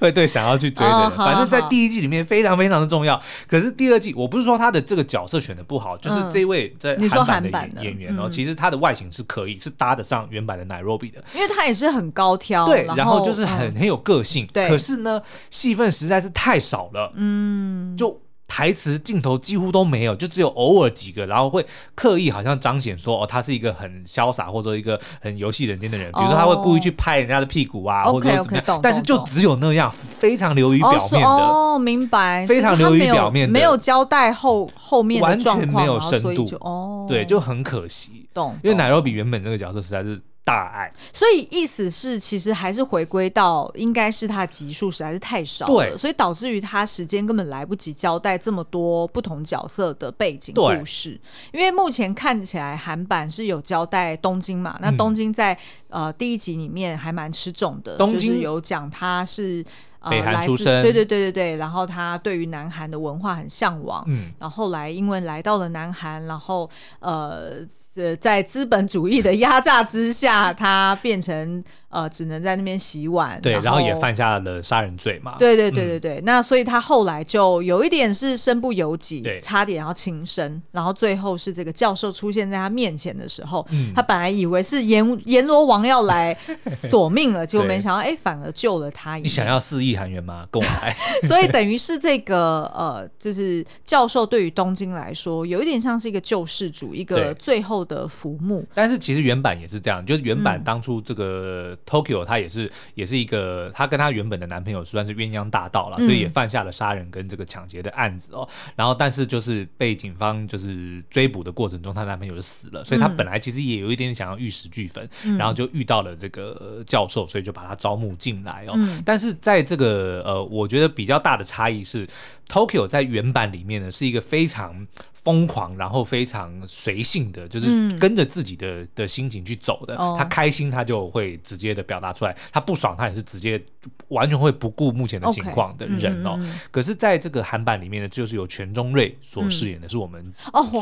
[0.00, 3.20] 会对想要去追的人，哦、反正在第一季里面非常非常的重要。
[3.48, 14.68] 可是第二季，我不是说他的这个角色选的不好，就是这位在韩版的演员哦，其实他的外形是可以是搭得上原版的奈若比的，因为他也是很高挑，对，然后就是很很有个性，对。
[14.68, 31.26] 可是呢，戏份实在是太少了，嗯，就台词镜头几乎都没有，就只有偶尔几个，然后会刻意好像彰显说哦，他是一个很潇洒或者一个很游戏人间的人，比如说他会故意去拍人家的屁股啊，或者怎么样，但是就只有那样，非常流于表面的。
[31.26, 40.20] 哦，明白，非常流于表面的，没有交代后后面完全没有深度，哦，对，就很可惜，懂，因为奈罗比原本那个角色实在是。
[40.44, 51.20] 大爱，所以意思是，其实还是回归到，应该是他的集数实在是太少了，对，所以导致于他时间根本来不及交代这么多不同角色的背景故事。
[51.52, 55.54] 因为目前看起来韩版是有交代东京嘛，那东京在、
[55.88, 59.64] 嗯、呃第一集里面还蛮吃重的，东京就是有讲他是。
[60.10, 66.68] 北韩出生，对对对对对，然后他对于南韩的文化很向往，嗯，然后后来因为来到了南韩，然后
[67.00, 67.50] 呃
[67.96, 86.36] 呃，在资本主义的压榨之下，他变成呃只能在那边洗碗，对，然后，也犯下了杀人罪嘛，对对对对对，嗯、那所以他后来就有一点是身不由己，对，差点要轻生，然后最后是这个教授出现在他面前的时候，嗯、他本来以为是阎阎罗王要来
[86.66, 89.91] 索命了，结果没想到哎反而救了他一，你想要肆意。
[89.96, 90.46] 韩元吗？
[90.52, 98.66] 跟我来， 所以等于是这个呃，就是教授对于东京来说，有一点像是一个救世主，一个最后的浮木。
[98.74, 108.48] 但是其实原版也是这样，就是原版当初这个 Tokyo 他也是、嗯、也是一个，他跟他原本的男朋友算是鸳鸯大盗了，所以也犯下了杀人跟这个抢劫的案子哦。
[108.76, 118.72] 然后但是就是被警方就是追捕的过程中，她男朋友就死了，所以她本来其实也有一点想要玉石俱焚，嗯、然后就遇到了这个教授，所以就把他招募进来哦。
[118.76, 122.06] 嗯、但是在这个个呃，我觉得比较大的差异是
[122.48, 129.96] ，Tokyo 在原版里面呢是一个非常疯狂，然后非常随性的，就是跟着自己的的心情去走的。
[130.18, 133.60] 他开心他就会直接的表达出来，他不爽他也是直接
[134.08, 136.38] 完全会不顾目前的情况的人哦。
[136.70, 140.32] 可是在这个韩版里面呢，就是由全中瑞所饰演的，是我们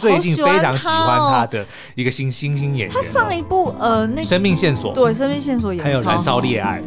[0.01, 2.91] 最近非常喜欢他的一个新新星演员。
[2.91, 6.83] 他上一部呃，那生命线索对生命线索也还有燃烧烈爱。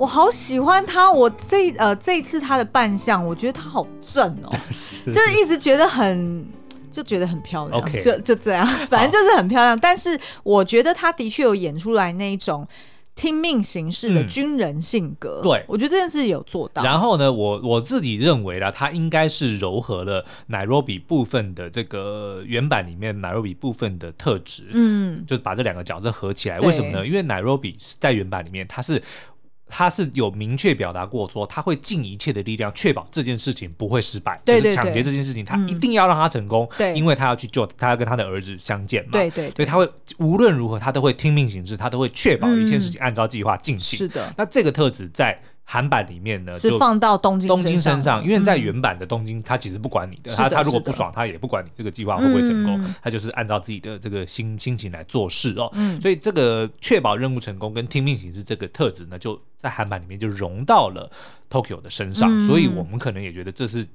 [0.00, 6.42] 我好喜欢他，我这呃这一次他的扮相，我觉得他好正哦， 是就是一直觉得很
[6.90, 8.02] 就觉得很漂亮，Okay.
[8.02, 9.78] 就就这样，反正就是很漂亮。
[9.78, 12.66] 但是我觉得他的确有演出来那一种
[13.14, 16.82] 听命行事的军人性格，嗯、对我觉得这件事有做到。
[16.82, 26.58] 然后呢，我我自己认为啦，他应该是柔和了奶若比部分的这个原版里面奶若比部分的特质，嗯，就把这两个角色合起来。
[26.58, 27.06] 对为什么呢？
[27.06, 29.02] 因为奶若比在原版里面他是。
[29.70, 34.40] 他是有明确表达过说，他会尽一切的力量确保这件事情不会失败。
[34.44, 36.68] 对对对，就是抢劫这件事情，他一定要让他成功。
[36.76, 39.12] 对，因为他要去救，他要跟他的儿子相见嘛。
[39.12, 43.98] 对对，所以他会无论如何，他都会听命行事，他都会确保一切事情按照计划进行。
[43.98, 45.40] 是的，那这个特质在。
[45.72, 55.72] 韩版里面呢，是放到东京东京身上，因为在原版的东京，他其实不管你的，他他如果不爽，他也不管你这个计划会不会成功，他就是按照自己的这个心心情来做事哦。
[56.02, 61.08] 所以这个确保任务成功跟听命行事这个特质呢，就在韩版里面就融到了
[61.48, 63.86] Tokyo 的身上，所以我们可能也觉得这是。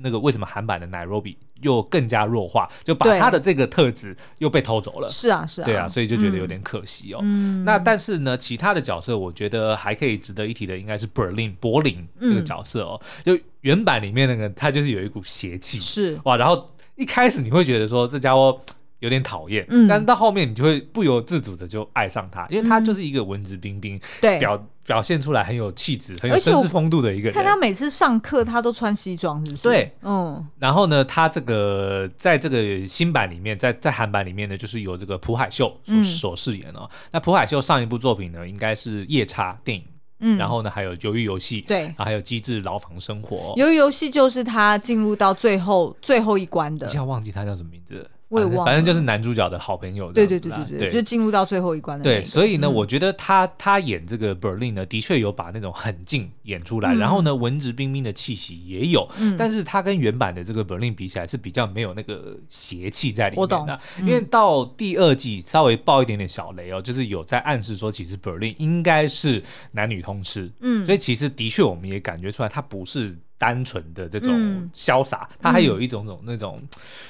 [0.00, 5.10] 那个为什么韩版的 Nairobi 又更加弱化，就把他的这个特质又被偷走了？
[5.10, 7.20] 是啊，是啊，对啊，所以就觉得有点可惜哦。
[7.22, 13.00] 嗯，那但是呢，其他的角色我觉得还可以值得一提的，应该是 Berlin 柏林这个角色哦。
[13.24, 16.36] 嗯、就原版里面那个他就是有一股邪气，是哇。
[16.36, 18.60] 然后一开始你会觉得说这家伙
[19.00, 27.32] 有点讨厌，嗯，但到后面你就会不由自主的就爱上他，因为他就是一个文质彬彬，对，表表现出来很有气质、很有绅士风度的一个人。
[27.32, 29.62] 看他每次上课，他都穿西装，是不是？
[29.62, 30.44] 对，嗯。
[30.58, 36.90] 然后呢，他这个在这个新版里面，在在韩版里面呢，就是由这个朴海秀所所饰演哦。
[37.12, 39.84] 那朴海秀上一部作品呢，应该是夜叉电影，
[40.18, 40.36] 嗯。
[40.38, 43.54] 然后呢，还有鱿鱼游戏，对，然后还有机智牢房生活。
[43.56, 46.88] 鱿鱼游戏就是他进入到最后最后一关的。
[46.88, 48.10] 一下忘记他叫什么名字。
[48.28, 50.12] 我也忘了，反正就是男主角的好朋友。
[50.12, 52.04] 对对对对就进入到最后一关的。
[52.04, 59.08] 对，所以呢，嗯、我觉得他他演这个 Berlin 呢，的确有把那种狠劲演出来，嗯、然后呢，文质彬彬的气息也有。
[59.18, 63.56] 嗯、但是他跟原版的这个 Berlin 比起来，是比较没有那个邪气在里面的。
[63.58, 63.78] 我懂。
[64.00, 70.50] 因为到第二季稍微爆一点点小雷哦，就是有在暗示说，其实 Berlin 应该是男女通吃。
[70.60, 70.84] 嗯。
[70.84, 73.16] 所以其实的确，我们也感觉出来，他不是。
[73.38, 76.60] 单纯的这种潇洒，他、嗯、还有一种种那种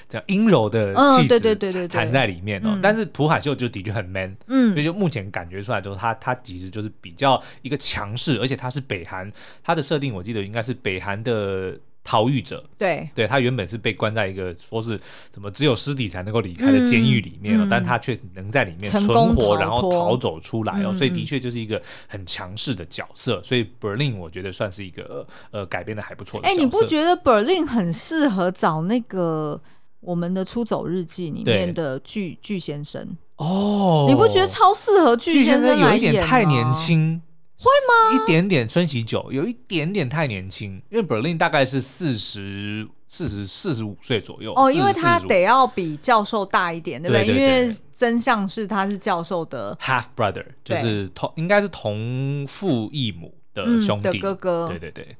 [0.09, 2.71] 叫阴柔的气质藏在里面哦。
[2.75, 9.33] 嗯、但是朴海秀就的确很 man，嗯，所以就目前感觉出来，就是他他其实就是比较一个强势，而且他是北韩，
[9.65, 11.77] 他的设定我记得应该是北韩的。
[12.09, 14.99] 逃狱者，对，对他原本是被关在一个说是
[15.31, 23.43] 什么只有尸体才能够离开的监狱里面，嗯、但他却能在里面存活，然后逃走出来哦，所以的确就是一个很强势的角色。
[23.45, 29.61] 所以 Berlin 我觉得算是一个呃改编的还不错的你不觉得 Berlin 很适合找那个
[30.01, 34.07] 我们的出走日记里面的巨巨先生哦？
[34.09, 35.79] 你不觉得超适合巨先生？
[35.79, 37.21] 有一点太年轻。
[37.59, 38.15] 会吗？
[38.15, 47.27] 一点点孙喜九，有一点点太年轻，因为 Berlin 大概是四十四十四十五岁左右哦，因为他得要比教授大一点，对不对？
[47.27, 55.17] 对对对对，因为真相是他是教授的 half brother，就是同对应该是同父异母的兄弟、嗯、的哥哥，对对对。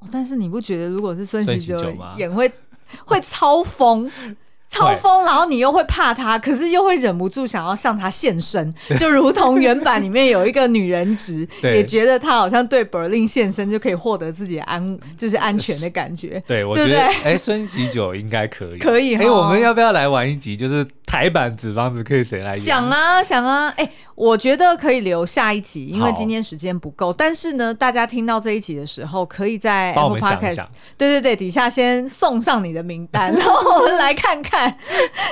[0.00, 1.76] 哦，但是你不觉得如果是孙锡久
[2.16, 2.50] 演会
[3.04, 4.10] 会超疯？
[4.70, 16.40] 超疯，然后你又会怕他，可是又会忍不住想要向他献身，就如同原版里面有一个女人质， 也觉得他好像对 Berlin 献身就可以获得自己安，就是安全的感觉。
[16.46, 19.16] 对，我觉得，哎，孙喜九应该可以，可以。
[19.16, 20.56] 哎，我们要不要来玩一集？
[20.56, 22.60] 就是台版纸房子可以谁来演？
[22.60, 23.68] 想啊，想啊。
[23.70, 27.12] 哎，我觉得可以留下一集，因为今天时间不够。
[27.12, 34.72] 但是呢，大家听到这一集的时候，可以在 Apple Podcast，对对对，底下先送上你的名单，然后我们来看看。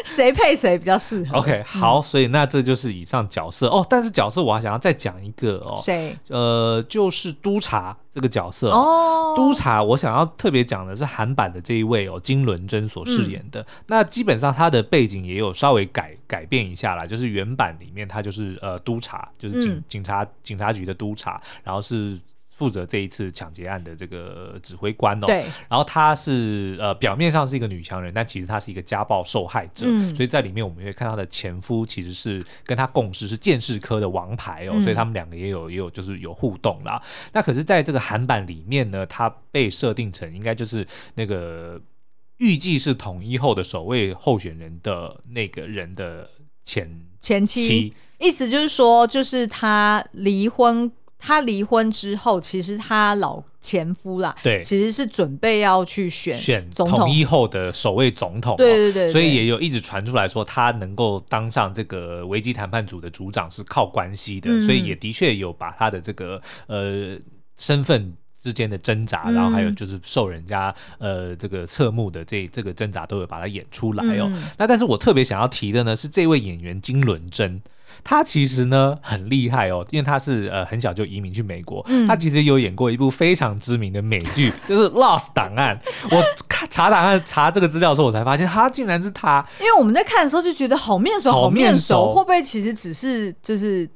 [0.04, 3.86] 谁配谁比较适合？OK，好，所以那这就是以上角色哦。
[3.88, 6.16] 但是角色我还想要再讲一个哦，谁？
[6.28, 9.34] 呃，就是督察这个角色哦。
[9.36, 13.60] 督察，我想要特别讲的是韩版的这一位哦，金伦珍所饰演的。
[13.60, 22.18] 嗯、那基本上他的背景也有稍微改改变一下啦，就是原版里面他就是呃督察，就是警、嗯、警察警察局的督察，然后是。
[22.58, 37.00] 负责这一次抢劫案的这个指挥官哦，对，然后她是呃表面上是一个女强人，但其实她是一个家暴受害者，嗯，所以在里面我们会看她的前夫其实是跟她共事，是鉴识科的王牌哦，嗯，所以他们两个也有也有就是有互动啦。
[37.32, 41.80] 那可是在这个韩版里面呢，她被设定成应该就是那个
[42.38, 46.28] 预计是统一后的首位候选人的那个人的
[46.64, 46.90] 前
[47.20, 50.90] 前妻，意思就是说，就是他离婚。
[51.18, 67.18] 他离婚之后，其实她老前夫啦，对，其实是准备要去选选总统，统一后的首位总统，对对对，对，所以也有一直传出来说，他能够当上这个危机谈判组的组长是靠关系的，嗯、所以也的确有把他的这个呃
[67.56, 74.30] 身份之间的挣扎，嗯、然后还有就是受人家呃这个侧目的这这个挣扎，都有把它演出来哦。
[74.32, 77.60] 嗯、那但是我特别想要提的呢，是这位演员金伦珍。
[78.02, 81.84] 他其实呢很厉害哦，因为他是呃很小就移民去美国。
[81.88, 85.78] 嗯、他其实有演过一部非常知名的美剧， 就是《Lost 档案》。
[86.16, 89.44] 我看查档案查这个资料的时候，我才发现他竟然是他。
[89.60, 93.88] 因为我们在看的时候就觉得好面熟，好面熟，会不会其实只是就是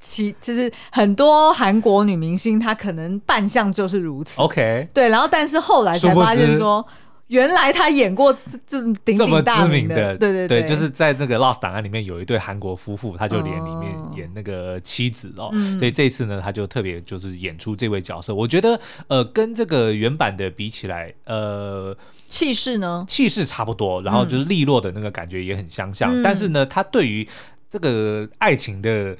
[0.00, 4.40] 其就是很多韩国女明星她可能扮相就是如此。
[4.40, 6.86] OK，对，然后但是后来才发现说。
[7.30, 18.34] 原来他演过这鼎鼎大名的，对对对，对，就是在那个《Lost 档案》里面有一对韩国夫妇，他就连里面演那个妻子哦，嗯、所以这次呢，他就特别就是演出这位角色。
[18.34, 21.96] 我觉得呃，跟这个原版的比起来，呃，
[22.28, 27.26] 气势呢，气势差不多，然后就是利落的那个感觉也很相像，嗯、但是呢，他对于
[27.70, 29.16] 这个爱情的。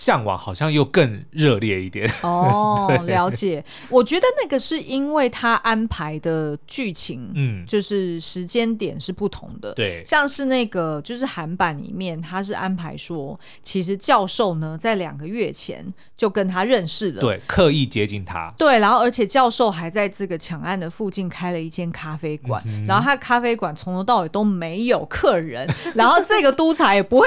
[0.00, 3.62] 向往好像又更热烈一点哦， 了解。
[3.90, 9.74] 我觉得那个是因为他安排的剧情，嗯，就是时间点是不同的。
[9.74, 15.86] 对，像是那个就是韩版里面，他是安排说，其实教授呢在两个月前
[16.16, 27.26] 就跟他认识了，对，刻意接近他，对，然后而且教授还在这个抢案的附近开了一间咖啡馆，嗯、然后他咖啡馆从头到尾都没有客人，然后这个督察也不会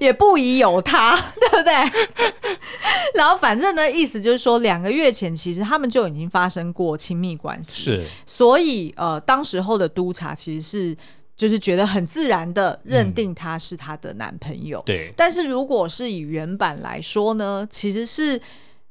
[0.00, 1.14] 也不疑有他，
[1.50, 2.13] 对不对？
[3.14, 10.96] 然后反正呢，意思就是说，两个月前其实他们就已经发生过亲密关系，是，所以呃，当时候的督察其实是
[11.36, 15.12] 就是觉得很自然的认定他是他的男朋友，嗯、对。
[15.16, 18.40] 但是如果是以原版来说呢，其实是。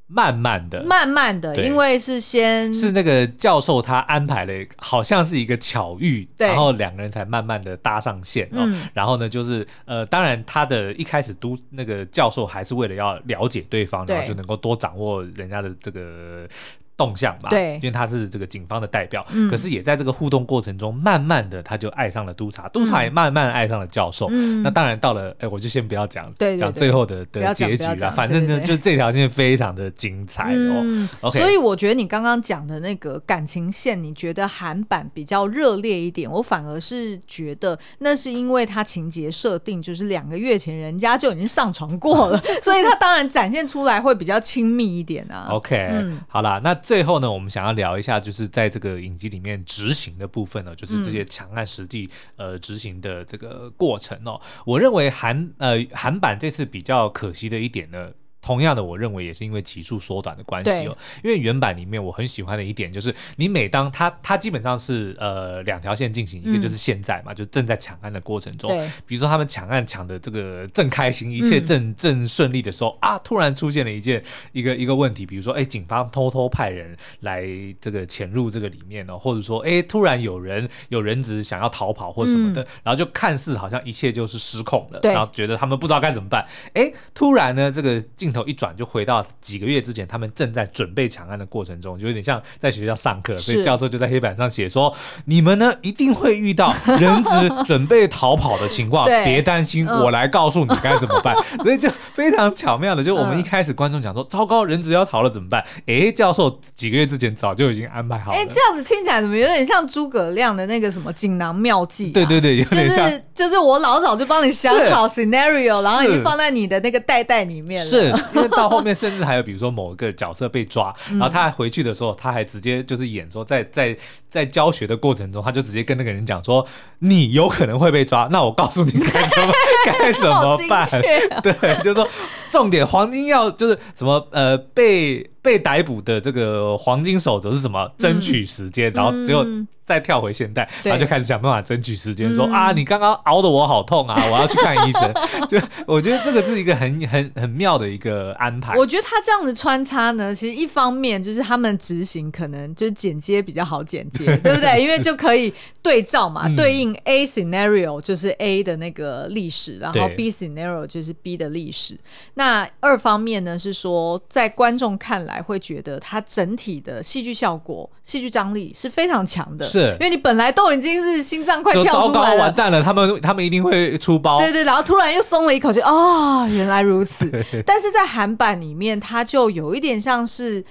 [0.08, 8.60] 慢慢的，慢慢的，因为是先是那个教授他安排了，好像是一个巧遇，然后两个人才慢慢的搭上线哦。
[8.66, 16.48] 嗯、然后呢，就是呃，当然他的一开始都那个教授还是为了要了解对方，然后就能够多掌握人家的这个。
[16.96, 24.28] 动向吧，对，因为他是这个警方的代表，嗯、可是也在这个互动过程中，慢慢的他就爱上了督察，督察也慢慢爱上了教授。
[24.30, 28.12] 嗯、那当然到了，哎，我就先不要讲，对，讲最后的的结局了。
[28.12, 31.32] 反正呢，就这条线非常的精彩哦。
[31.32, 45.48] 所以我觉得你刚刚讲的那个感情线，你觉得韩版比较热烈一点，我反而是觉得那是因为他情节设定就是两个月前人家就已经上床过了， 所以他当然展现出来会比较亲密一点啊。
[45.50, 46.78] OK，、嗯、好啦，那。
[46.84, 54.40] 最后呢，我们想要聊一下，就是在这个影集里面执行的部分呢，就是这些强案实际呃执行的这个过程哦。
[54.66, 58.12] 我认为韩呃韩版这次比较可惜的一点呢。
[58.44, 60.96] 同样的，我认为也是因为集数缩短的关系哦。
[61.24, 68.70] 因为原版里面我很喜欢的一点就是，你每当他他基本上是呃两条线进行，一个就是现在嘛，就正在抢案的过程中。
[69.08, 74.22] 比如说他们抢案抢的这个正开心，一切正正顺利的时候啊，突然出现了一件
[74.52, 77.48] 一个一个问题，比如说哎，警方偷偷派人来
[77.80, 86.46] 这个潜入这个里面呢，或者说哎，突然有人有人质想要逃跑或什么的，然后就看似好像一切就是失控了，然后觉得他们不知道该怎么办。
[86.74, 88.02] 哎，突然呢，这个
[88.34, 88.44] 镜。
[88.44, 94.92] 头一转就回到几个月之前，他们正在准备抢案的过程中，就有点像在学校上课，所以教授就在黑板上写说
[95.26, 97.32] ：“你们呢一定会遇到人质
[97.68, 101.36] 准备逃跑的情况，别担心，我来告诉你该怎么办。
[101.62, 108.38] ”所以就非常巧妙的，就我们一开始观众讲说：“糟糕，人质要逃了怎么办？”哎，教授几个月之前早就已经安排好了。
[108.38, 112.10] 哎，这样子听起来怎么有点像诸葛亮的那个什么锦囊妙计？
[112.10, 117.90] 对对对，有点像，就是我老早就帮你想好 scenario，然后已经放在你的那个袋袋里面了。
[117.90, 118.12] 是。
[118.36, 123.96] 因为到后面甚至还有，比如说某一个角色被抓，然后他还回去的时候，他还直接就是演说，在在
[124.30, 126.66] 在教学的过程中，他就直接跟那个人讲说
[127.00, 129.54] ：“你有可能会被抓，那我告诉你该怎么
[129.86, 130.88] 该怎么办。”
[131.44, 132.08] 对，就是说
[132.50, 135.30] 重点黄金要就是什么呃被。
[135.44, 137.92] 被逮捕的这个黄金守则是什么？
[137.98, 139.44] 争取时间，嗯、然后最后
[139.86, 145.14] 再跳回现代，嗯、然后就开始想办法争取时间，说、嗯、啊，你刚刚熬的我好痛啊， 我要去看医生。
[145.48, 148.76] 就我觉得这个是一个很很很妙的一个安排。
[148.76, 154.82] 我觉得他这样子穿插呢，其实一方面就是他们执行可能就是剪接比较好剪接， 对不对？
[154.82, 162.00] 因为就可以对照嘛，嗯、对应 A scenario 就是 A 的那个历史，然后 B scenario 就是 B 的历史。
[162.36, 165.34] 那二方面呢是说，在观众看来。
[165.44, 177.30] 会觉得它整体的戏剧效果、戏剧张力是非常强的，是因为你本来都已经是心脏快跳出来了，糟糕完蛋了，他们他们一定会出包，对对，然后突然又松了一口气，哦，原来如此。
[177.66, 180.64] 但是在韩版里面，它就有一点像是。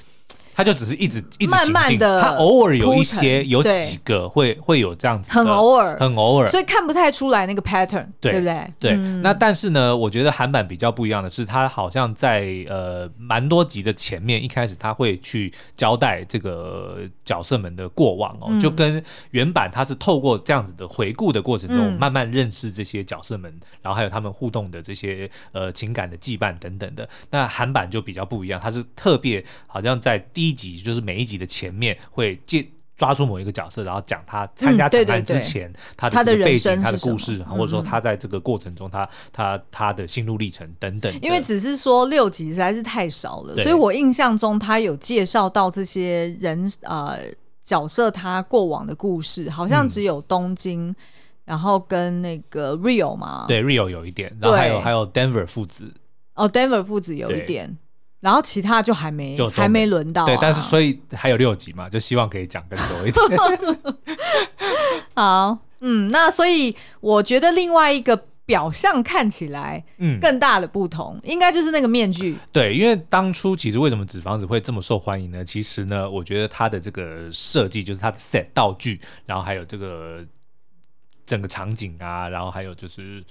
[0.55, 8.71] 他就只是一直一直慢慢的，他偶尔有一些有几个会会有这样子，很偶尔，很偶尔，所以看不太出来那个 pattern，对不对？
[8.79, 8.97] 对。
[9.23, 23.51] 那但是呢，我觉得韩版比较不一样的是，他好像在呃蛮多集的前面，一开始他会去交代这个角色们的过往哦，就跟原版他是透过这样子的回顾的过程中，慢慢认识这些角色们，
[23.81, 27.09] 然后还有他们互动的这些呃情感的羁绊等等的。
[27.31, 30.42] 那韩版就比较不一样，他是特别好像在第。
[30.43, 32.67] 第一集就是每一集的前面会介
[32.97, 41.17] 抓住某一个角色，然后讲他参加抢案之前、嗯、他的这个背景、他的故事，或者说他在这个过程中他他他的心路历程等等。
[41.23, 47.21] 因为只是说六集实在是太少了，所以我印象中他有介绍到这些人呃
[47.65, 50.97] 角色他过往的故事，好像只有东京，嗯、
[51.45, 55.95] 然后跟那个 Rio 嘛，对 Rio 有一点，然后还有还有 Denver 父子，
[56.35, 57.79] 哦 Denver 父子有一点。
[58.23, 60.27] 然后其他就还没，就还没轮到、啊。
[60.27, 63.25] 对，但是所以还有六集嘛，就希望可以讲更多一点。
[65.17, 68.17] 好，嗯，那所以我觉得另外一个
[68.47, 72.39] 表象看起来嗯更大的不同，嗯、应该就是那个面具。
[72.53, 75.45] 对，因为当初其实为什么纸房子会这么受欢迎呢？
[75.45, 80.25] 其实呢，我觉得它的这个设计就是它的 set 道具，然后还有这个
[81.27, 83.25] 整个场景啊，然后还有就是。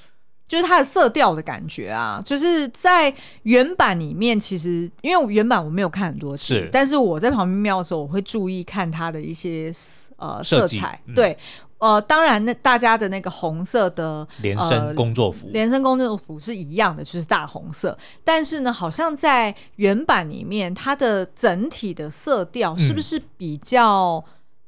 [0.52, 9.72] 就是它的色调的感觉啊，就是在原版里面，其实因为原版我没有看很多次，是但是我在旁边瞄的时候，我会注意看它的一些
[10.18, 11.00] 呃色彩。
[11.06, 11.38] 嗯、对，
[11.78, 17.98] 呃，当然那大家的那个红色的连身工作服，呃、连身工作服是一样的，就是大红色。
[18.26, 24.22] 但是呢，好像在原版里面，它的整体的色调是不是比较？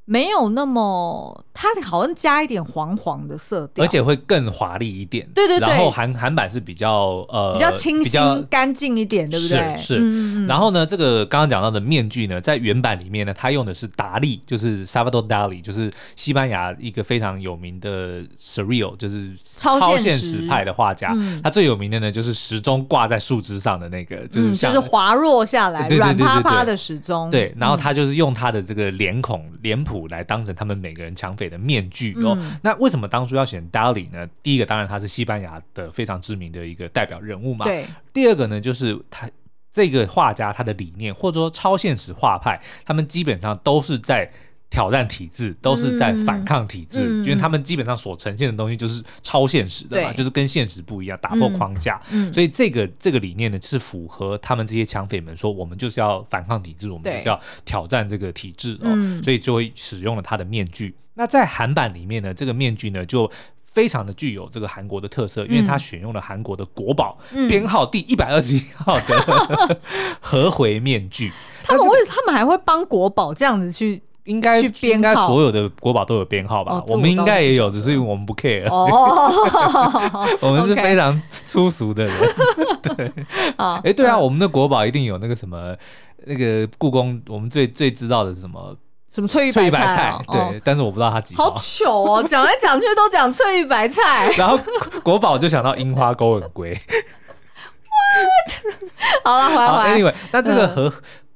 [0.05, 5.25] 没有那么，它好像加一点黄黄的色调，而且会更华丽一点。
[5.33, 9.77] 对对对，然后韩韩版是比较呃比较清新干净一点，对不对？
[9.77, 9.99] 是是。
[10.01, 21.15] 嗯、然后呢，这个刚刚讲到的面具呢，在原版里面呢，它用的是达利，就是 Salvador Dali，就是西班牙一个非常有名的 Surreal，就是超现实派的画家。
[21.41, 27.29] 他、嗯、最有名的呢，就是时钟挂在树枝上的那个，就是就是滑落下来软趴趴的时钟。
[27.29, 29.92] 对，然后他就是用他的这个脸孔脸谱。
[30.07, 32.37] 来当成他们每个人抢匪的面具哦。
[32.39, 34.27] 嗯、那为什么当初要选 Dali 呢？
[34.41, 37.65] 第一个当然他是西班牙的非常知名的一个代表人物嘛。
[37.65, 37.85] 对。
[38.11, 39.29] 第二个呢，就是他
[39.71, 44.31] 这个画家他的理念或者说超现实画派，他们基本上都是在。
[44.73, 52.01] 挑战体制都是在反抗体制，嗯、因为他们基本上所呈现的东西就是超现实的嘛，就是跟现实不一样，打破框架。
[52.33, 58.89] 所以这个这个理念呢，就是符合他们这些抢匪们说，我们就是要反抗体制，我们就是要挑战这个体制哦。
[58.89, 60.95] 嗯、所以就会使用了他的面具。
[61.13, 63.29] 那在韩版里面呢，这个面具呢就
[63.63, 67.15] 非常的具有这个韩国的特色，因为他选用了韩国的国宝
[67.47, 69.79] 编、嗯、号第一百二十一号的
[70.19, 71.31] 和回面具。
[71.63, 74.01] 他们为他们还会帮国宝这样子去。
[74.25, 76.73] 应该应该所有的国宝都有编号吧？
[76.73, 78.67] 哦、我们应该也有，只是我们不 care。
[78.69, 78.87] 哦，
[80.39, 82.13] 我们是非常粗俗的人。
[82.81, 83.11] 对，
[83.57, 85.75] 哎、欸，对啊，我们的国宝一定有那个什么，
[86.25, 88.75] 那个故宫，我们最最知道的是什么？
[89.13, 90.09] 什么翠玉白菜？
[90.09, 91.43] 哦、对，但是我不知道它几号。
[91.43, 94.31] 好糗哦，讲来讲去都讲翠玉白菜。
[94.39, 94.57] 然后
[95.03, 96.75] 国宝就想到樱花勾吻鲑。
[99.23, 99.97] 好了，回来回来。
[99.97, 100.93] Anyway，那这个和。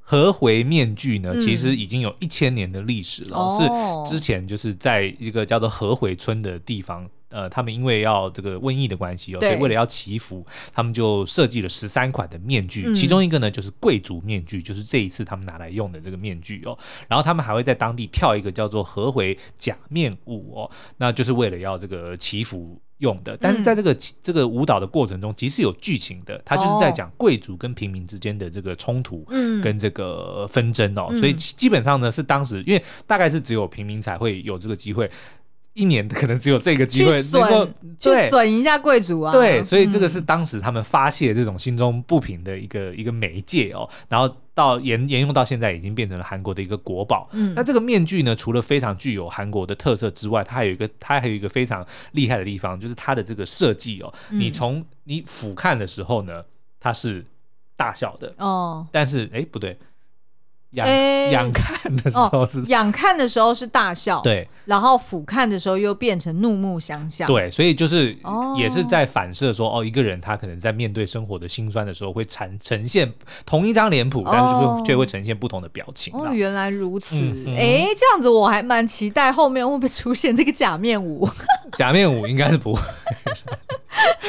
[0.07, 3.37] 嗯和回面具呢，其实已经有一千年的历史了。
[3.37, 16.77] 嗯、是之前就是在一个叫做合回村的地方，呃，他们因为要这个瘟疫的关系哦，所以为了要祈福，他们就设计了十三款的面具，嗯、其中一个呢就是贵族面具，就是这一次他们拿来用的这个面具哦。
[17.07, 22.79] 然后他们还会在当地跳一个叫做合回假面舞哦，那就是为了要这个祈福。
[22.99, 29.23] 用的，但是在这个、嗯、这个舞蹈的过程中，其实是有剧情的，它就是在讲贵族跟平民之间的这个冲突，
[29.61, 35.07] 跟这个纷争哦，嗯、所以基本上呢是当时，因为大概是只有平民才会有这个机会。
[35.77, 37.65] 一年可能只有这个机会能够
[37.99, 47.29] 去损一下贵族啊，对，所以这个是当时他们发泄这种心中不平的一个一个媒介哦，然后到沿沿用到现在已经变成了韩国的一个国宝。
[47.31, 56.43] 嗯，那这个面具呢，除了非常具有韩国的特色之外，它还有一个它还有一个非常厉害的地方，就是它的这个设计哦，你从你俯瞰的时候呢，
[56.79, 57.23] 它是
[57.75, 58.33] 大小的。
[58.39, 59.77] 哦，但是哎不对。
[60.71, 60.87] 仰
[61.31, 68.15] 仰看的时候是仰看的时候是大笑，对，然后俯瞰的时候又变成怒目相向，对，所以就是
[68.57, 73.11] 也是在反射说，哦，一个人他可能在面对生活的辛酸的时候，会呈呈现
[73.45, 76.13] 同一张脸谱，但是却却会呈现不同的表情。
[76.13, 77.15] 哦，原来如此，
[77.55, 81.27] 哎，这样子我还蛮期待后面会不会出现这个假面舞？
[81.77, 82.81] 假面舞应该是不会。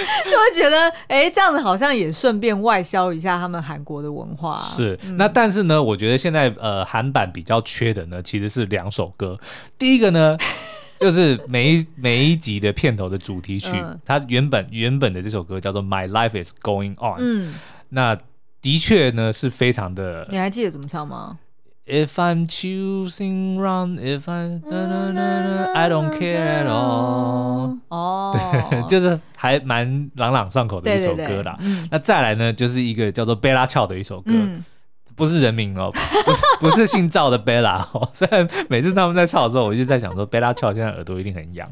[0.24, 4.59] 就会觉得，哎、欸，这样子好像也顺便外销一下他们韩国的文化、啊。
[4.59, 9.38] 是，嗯、那但是呢，我觉得现在呃韩版比较缺的呢，其实是两首歌。
[9.78, 10.36] 第一个呢，
[10.99, 16.96] 就是每一每一集的片头的主题曲，嗯、它原本原本的这首歌叫做《My Life Is Going On》。
[17.18, 17.55] 嗯，
[17.90, 18.18] 那
[18.61, 20.26] 的确呢是非常的。
[20.30, 21.38] 你还记得怎么唱吗
[21.89, 24.61] ？If I'm choosing wrong, if I
[25.74, 27.78] I don't care at all。
[27.89, 28.32] 哦，
[28.70, 31.59] 对，就是还蛮朗朗上口的一首歌啦。
[31.91, 34.32] 那再来呢，就是一个叫做贝拉俏的一首歌，
[35.16, 35.91] 不是人名哦，
[36.61, 38.09] 不是姓赵的贝拉哦。
[38.12, 41.68] 虽然每次他们在唱的时候，我就在想说，贝拉俏现在耳朵一定很痒。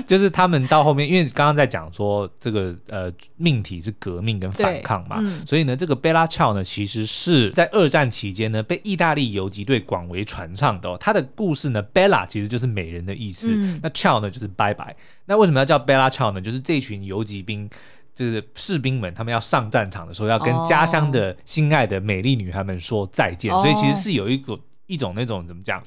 [0.06, 10.96] 就是他们到后面，因为刚刚在讲说这个呃命题是革命跟反抗嘛，嗯、所以呢，这个贝拉翘呢，其实是在二战期间呢被意大利游击队广为传唱的、哦。
[10.98, 14.94] 他的故事呢，Bella 其实就是美人的意思，嗯、那翘呢就是拜拜。
[15.26, 16.40] 那为什么要叫贝拉翘呢？
[16.40, 17.68] 就是这群游击兵，
[18.14, 24.58] 就是士兵们，他们要上战场的时候，要跟家乡的心爱的美丽女孩们说再见，哦、所以其实是有一个。
[24.86, 25.82] 一种那种怎么讲，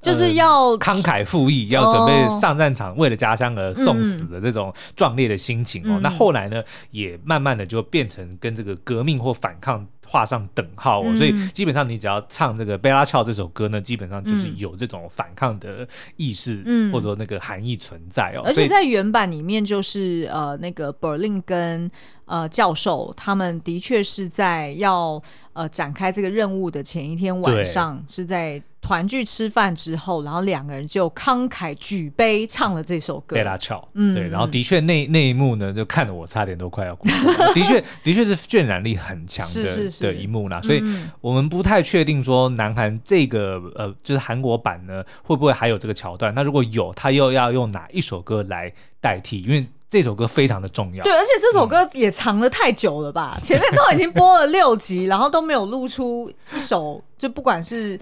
[0.00, 5.98] 就是要、呃、慷慨赴义，要准备上战场，为了家乡而送死的这种壮烈的心情哦。
[5.98, 11.06] 嗯、那后来呢，也慢慢的就变成跟这个革命或反抗画上等号哦。
[11.08, 15.86] 嗯、所以基本上你只要唱这个《贝拉俏》这首歌呢，基本上就是有这种反抗的
[16.16, 18.42] 意识，嗯、或者说那个含义存在哦。
[18.44, 21.90] 而且在原版里面，就是呃那个 Berlin 跟
[22.24, 28.62] 呃教授他们的确是在要呃展开这个任务的前一天晚上是在。
[28.86, 33.34] 在团聚吃饭之后，然后两个人就慷慨举杯唱了这首歌。
[33.34, 37.50] 贝拉翘，嗯，对，然后的确那那一幕呢，就看得我差点都快要哭了。
[37.52, 40.62] 的确，的确是渲染力很强的是是是的一幕啦。
[40.62, 40.80] 所以
[41.20, 46.32] 我们不太确定说南韩这个呃，就是韩国版呢，会不会还有这个桥段？
[46.34, 49.42] 那如果有，他又要用哪一首歌来代替？
[49.42, 51.02] 因为这首歌非常的重要。
[51.02, 53.34] 对，而且这首歌也藏了太久了吧？
[53.36, 57.98] 嗯、前面都已经播了六集，然后都没有露出一首，就不管是。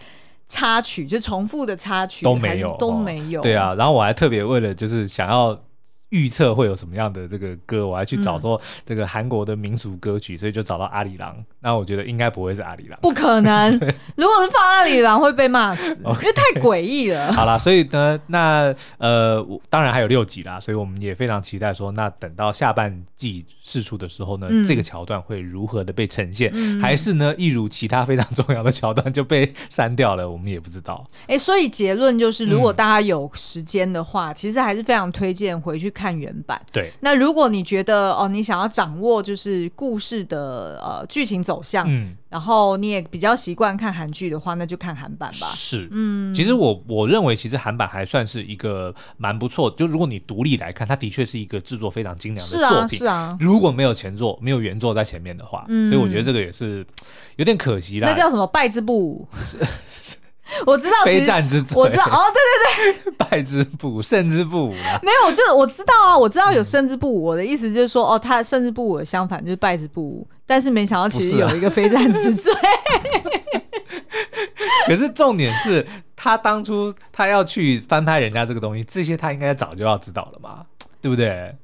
[0.47, 3.41] 插曲就重复的插曲都没有，都没有。
[3.41, 5.59] 对啊，然后我还特别为了就是想要。
[6.15, 11.37] 预测会有什么样的这个歌，我还去找说这个韩国的民俗歌曲，嗯、所以就找到阿里郎。
[11.59, 13.73] 那我觉得应该不会是阿里郎，不可能。
[14.15, 15.93] 如果是放阿里郎会被骂死.
[15.99, 17.33] 因为太诡异了。
[17.35, 31.05] 好啦，所以呢，那呃，当然还有六集啦，所以我们也非常期待说，那等到下半季试出的时候呢，嗯、这个桥段会如何的被呈现，嗯、还是呢，一如其他非常重要的桥段就被删掉了，我们也不知道。
[31.23, 36.04] 哎、欸，所以结论就是，如果大家有时间的话，嗯、其实还是非常推荐回去看。
[36.05, 36.93] 看原版，对。
[37.01, 45.47] 那如果你觉得哦，你想要掌握就是故事的呃剧情走向，嗯，然后你也比较习惯看韩剧的话，那就看韩版吧。
[45.47, 49.71] 是，嗯，其实我我认为其实韩版还算是一个蛮不错。
[49.71, 52.99] 就如果你独立来看，它的确是一个制作非常精良的作品。
[52.99, 53.39] 是啊，是啊。
[53.41, 56.87] 如果没有前作，没有原作在前面的话，嗯，所以我觉得这个也是
[57.37, 58.11] 有点可惜啦。
[58.11, 59.27] 那叫什么败之不武？
[60.67, 61.77] 我知道，非战之罪。
[61.77, 64.99] 我知道，哦，对对对， 败之不武，胜之不武啊。
[65.03, 67.23] 没有，就我知道啊，我知道有胜之不武。
[67.23, 70.27] 我的意思就是说，哦，他胜之不武的相反就是败之不武。
[70.47, 72.53] 但是没想到，其实有一个非战之罪。
[74.87, 80.63] 可是重点是他当初他要去翻拍人家这个东西，这些他应该早就要知道了嘛，
[81.01, 81.55] 对不对？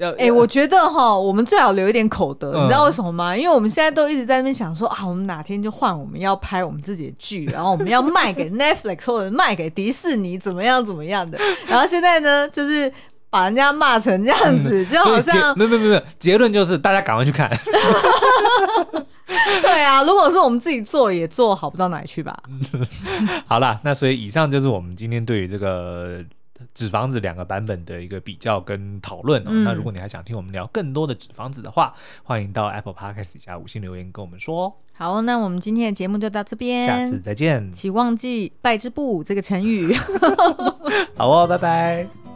[0.00, 3.36] 哎、欸，我觉得哈，我们最好留一点口德，嗯、你知道为什么吗？
[3.36, 11.36] 因为我们现在都一直在那边想说啊，我们哪天就换我们要拍我们自己的剧， 然后我们要卖给 Netflix 或者卖给迪士尼，怎么样怎么样的。
[11.66, 12.92] 然后现在呢，就是
[13.28, 17.50] 把人家骂成这样子，嗯、就好像没有没有没有，结论就是大家赶快去看。
[19.60, 22.36] 对啊，如果是我们自己做，也做好不到哪里去吧。
[23.46, 26.22] 好啦，那所以以上就是我们今天对于这个。
[26.74, 29.50] 纸房子两个版本的一个比较跟讨论哦。
[29.50, 34.66] 嗯、那如果你还想听我们聊更多的纸房子的话，欢迎到 Apple Podcast 底下五星留言跟我们说。
[34.66, 37.72] 哦好，那我们今天的节目就到这边，下次再见。
[37.72, 39.94] 请忘记败之不武这个成语。
[41.14, 42.27] 好哦，拜拜。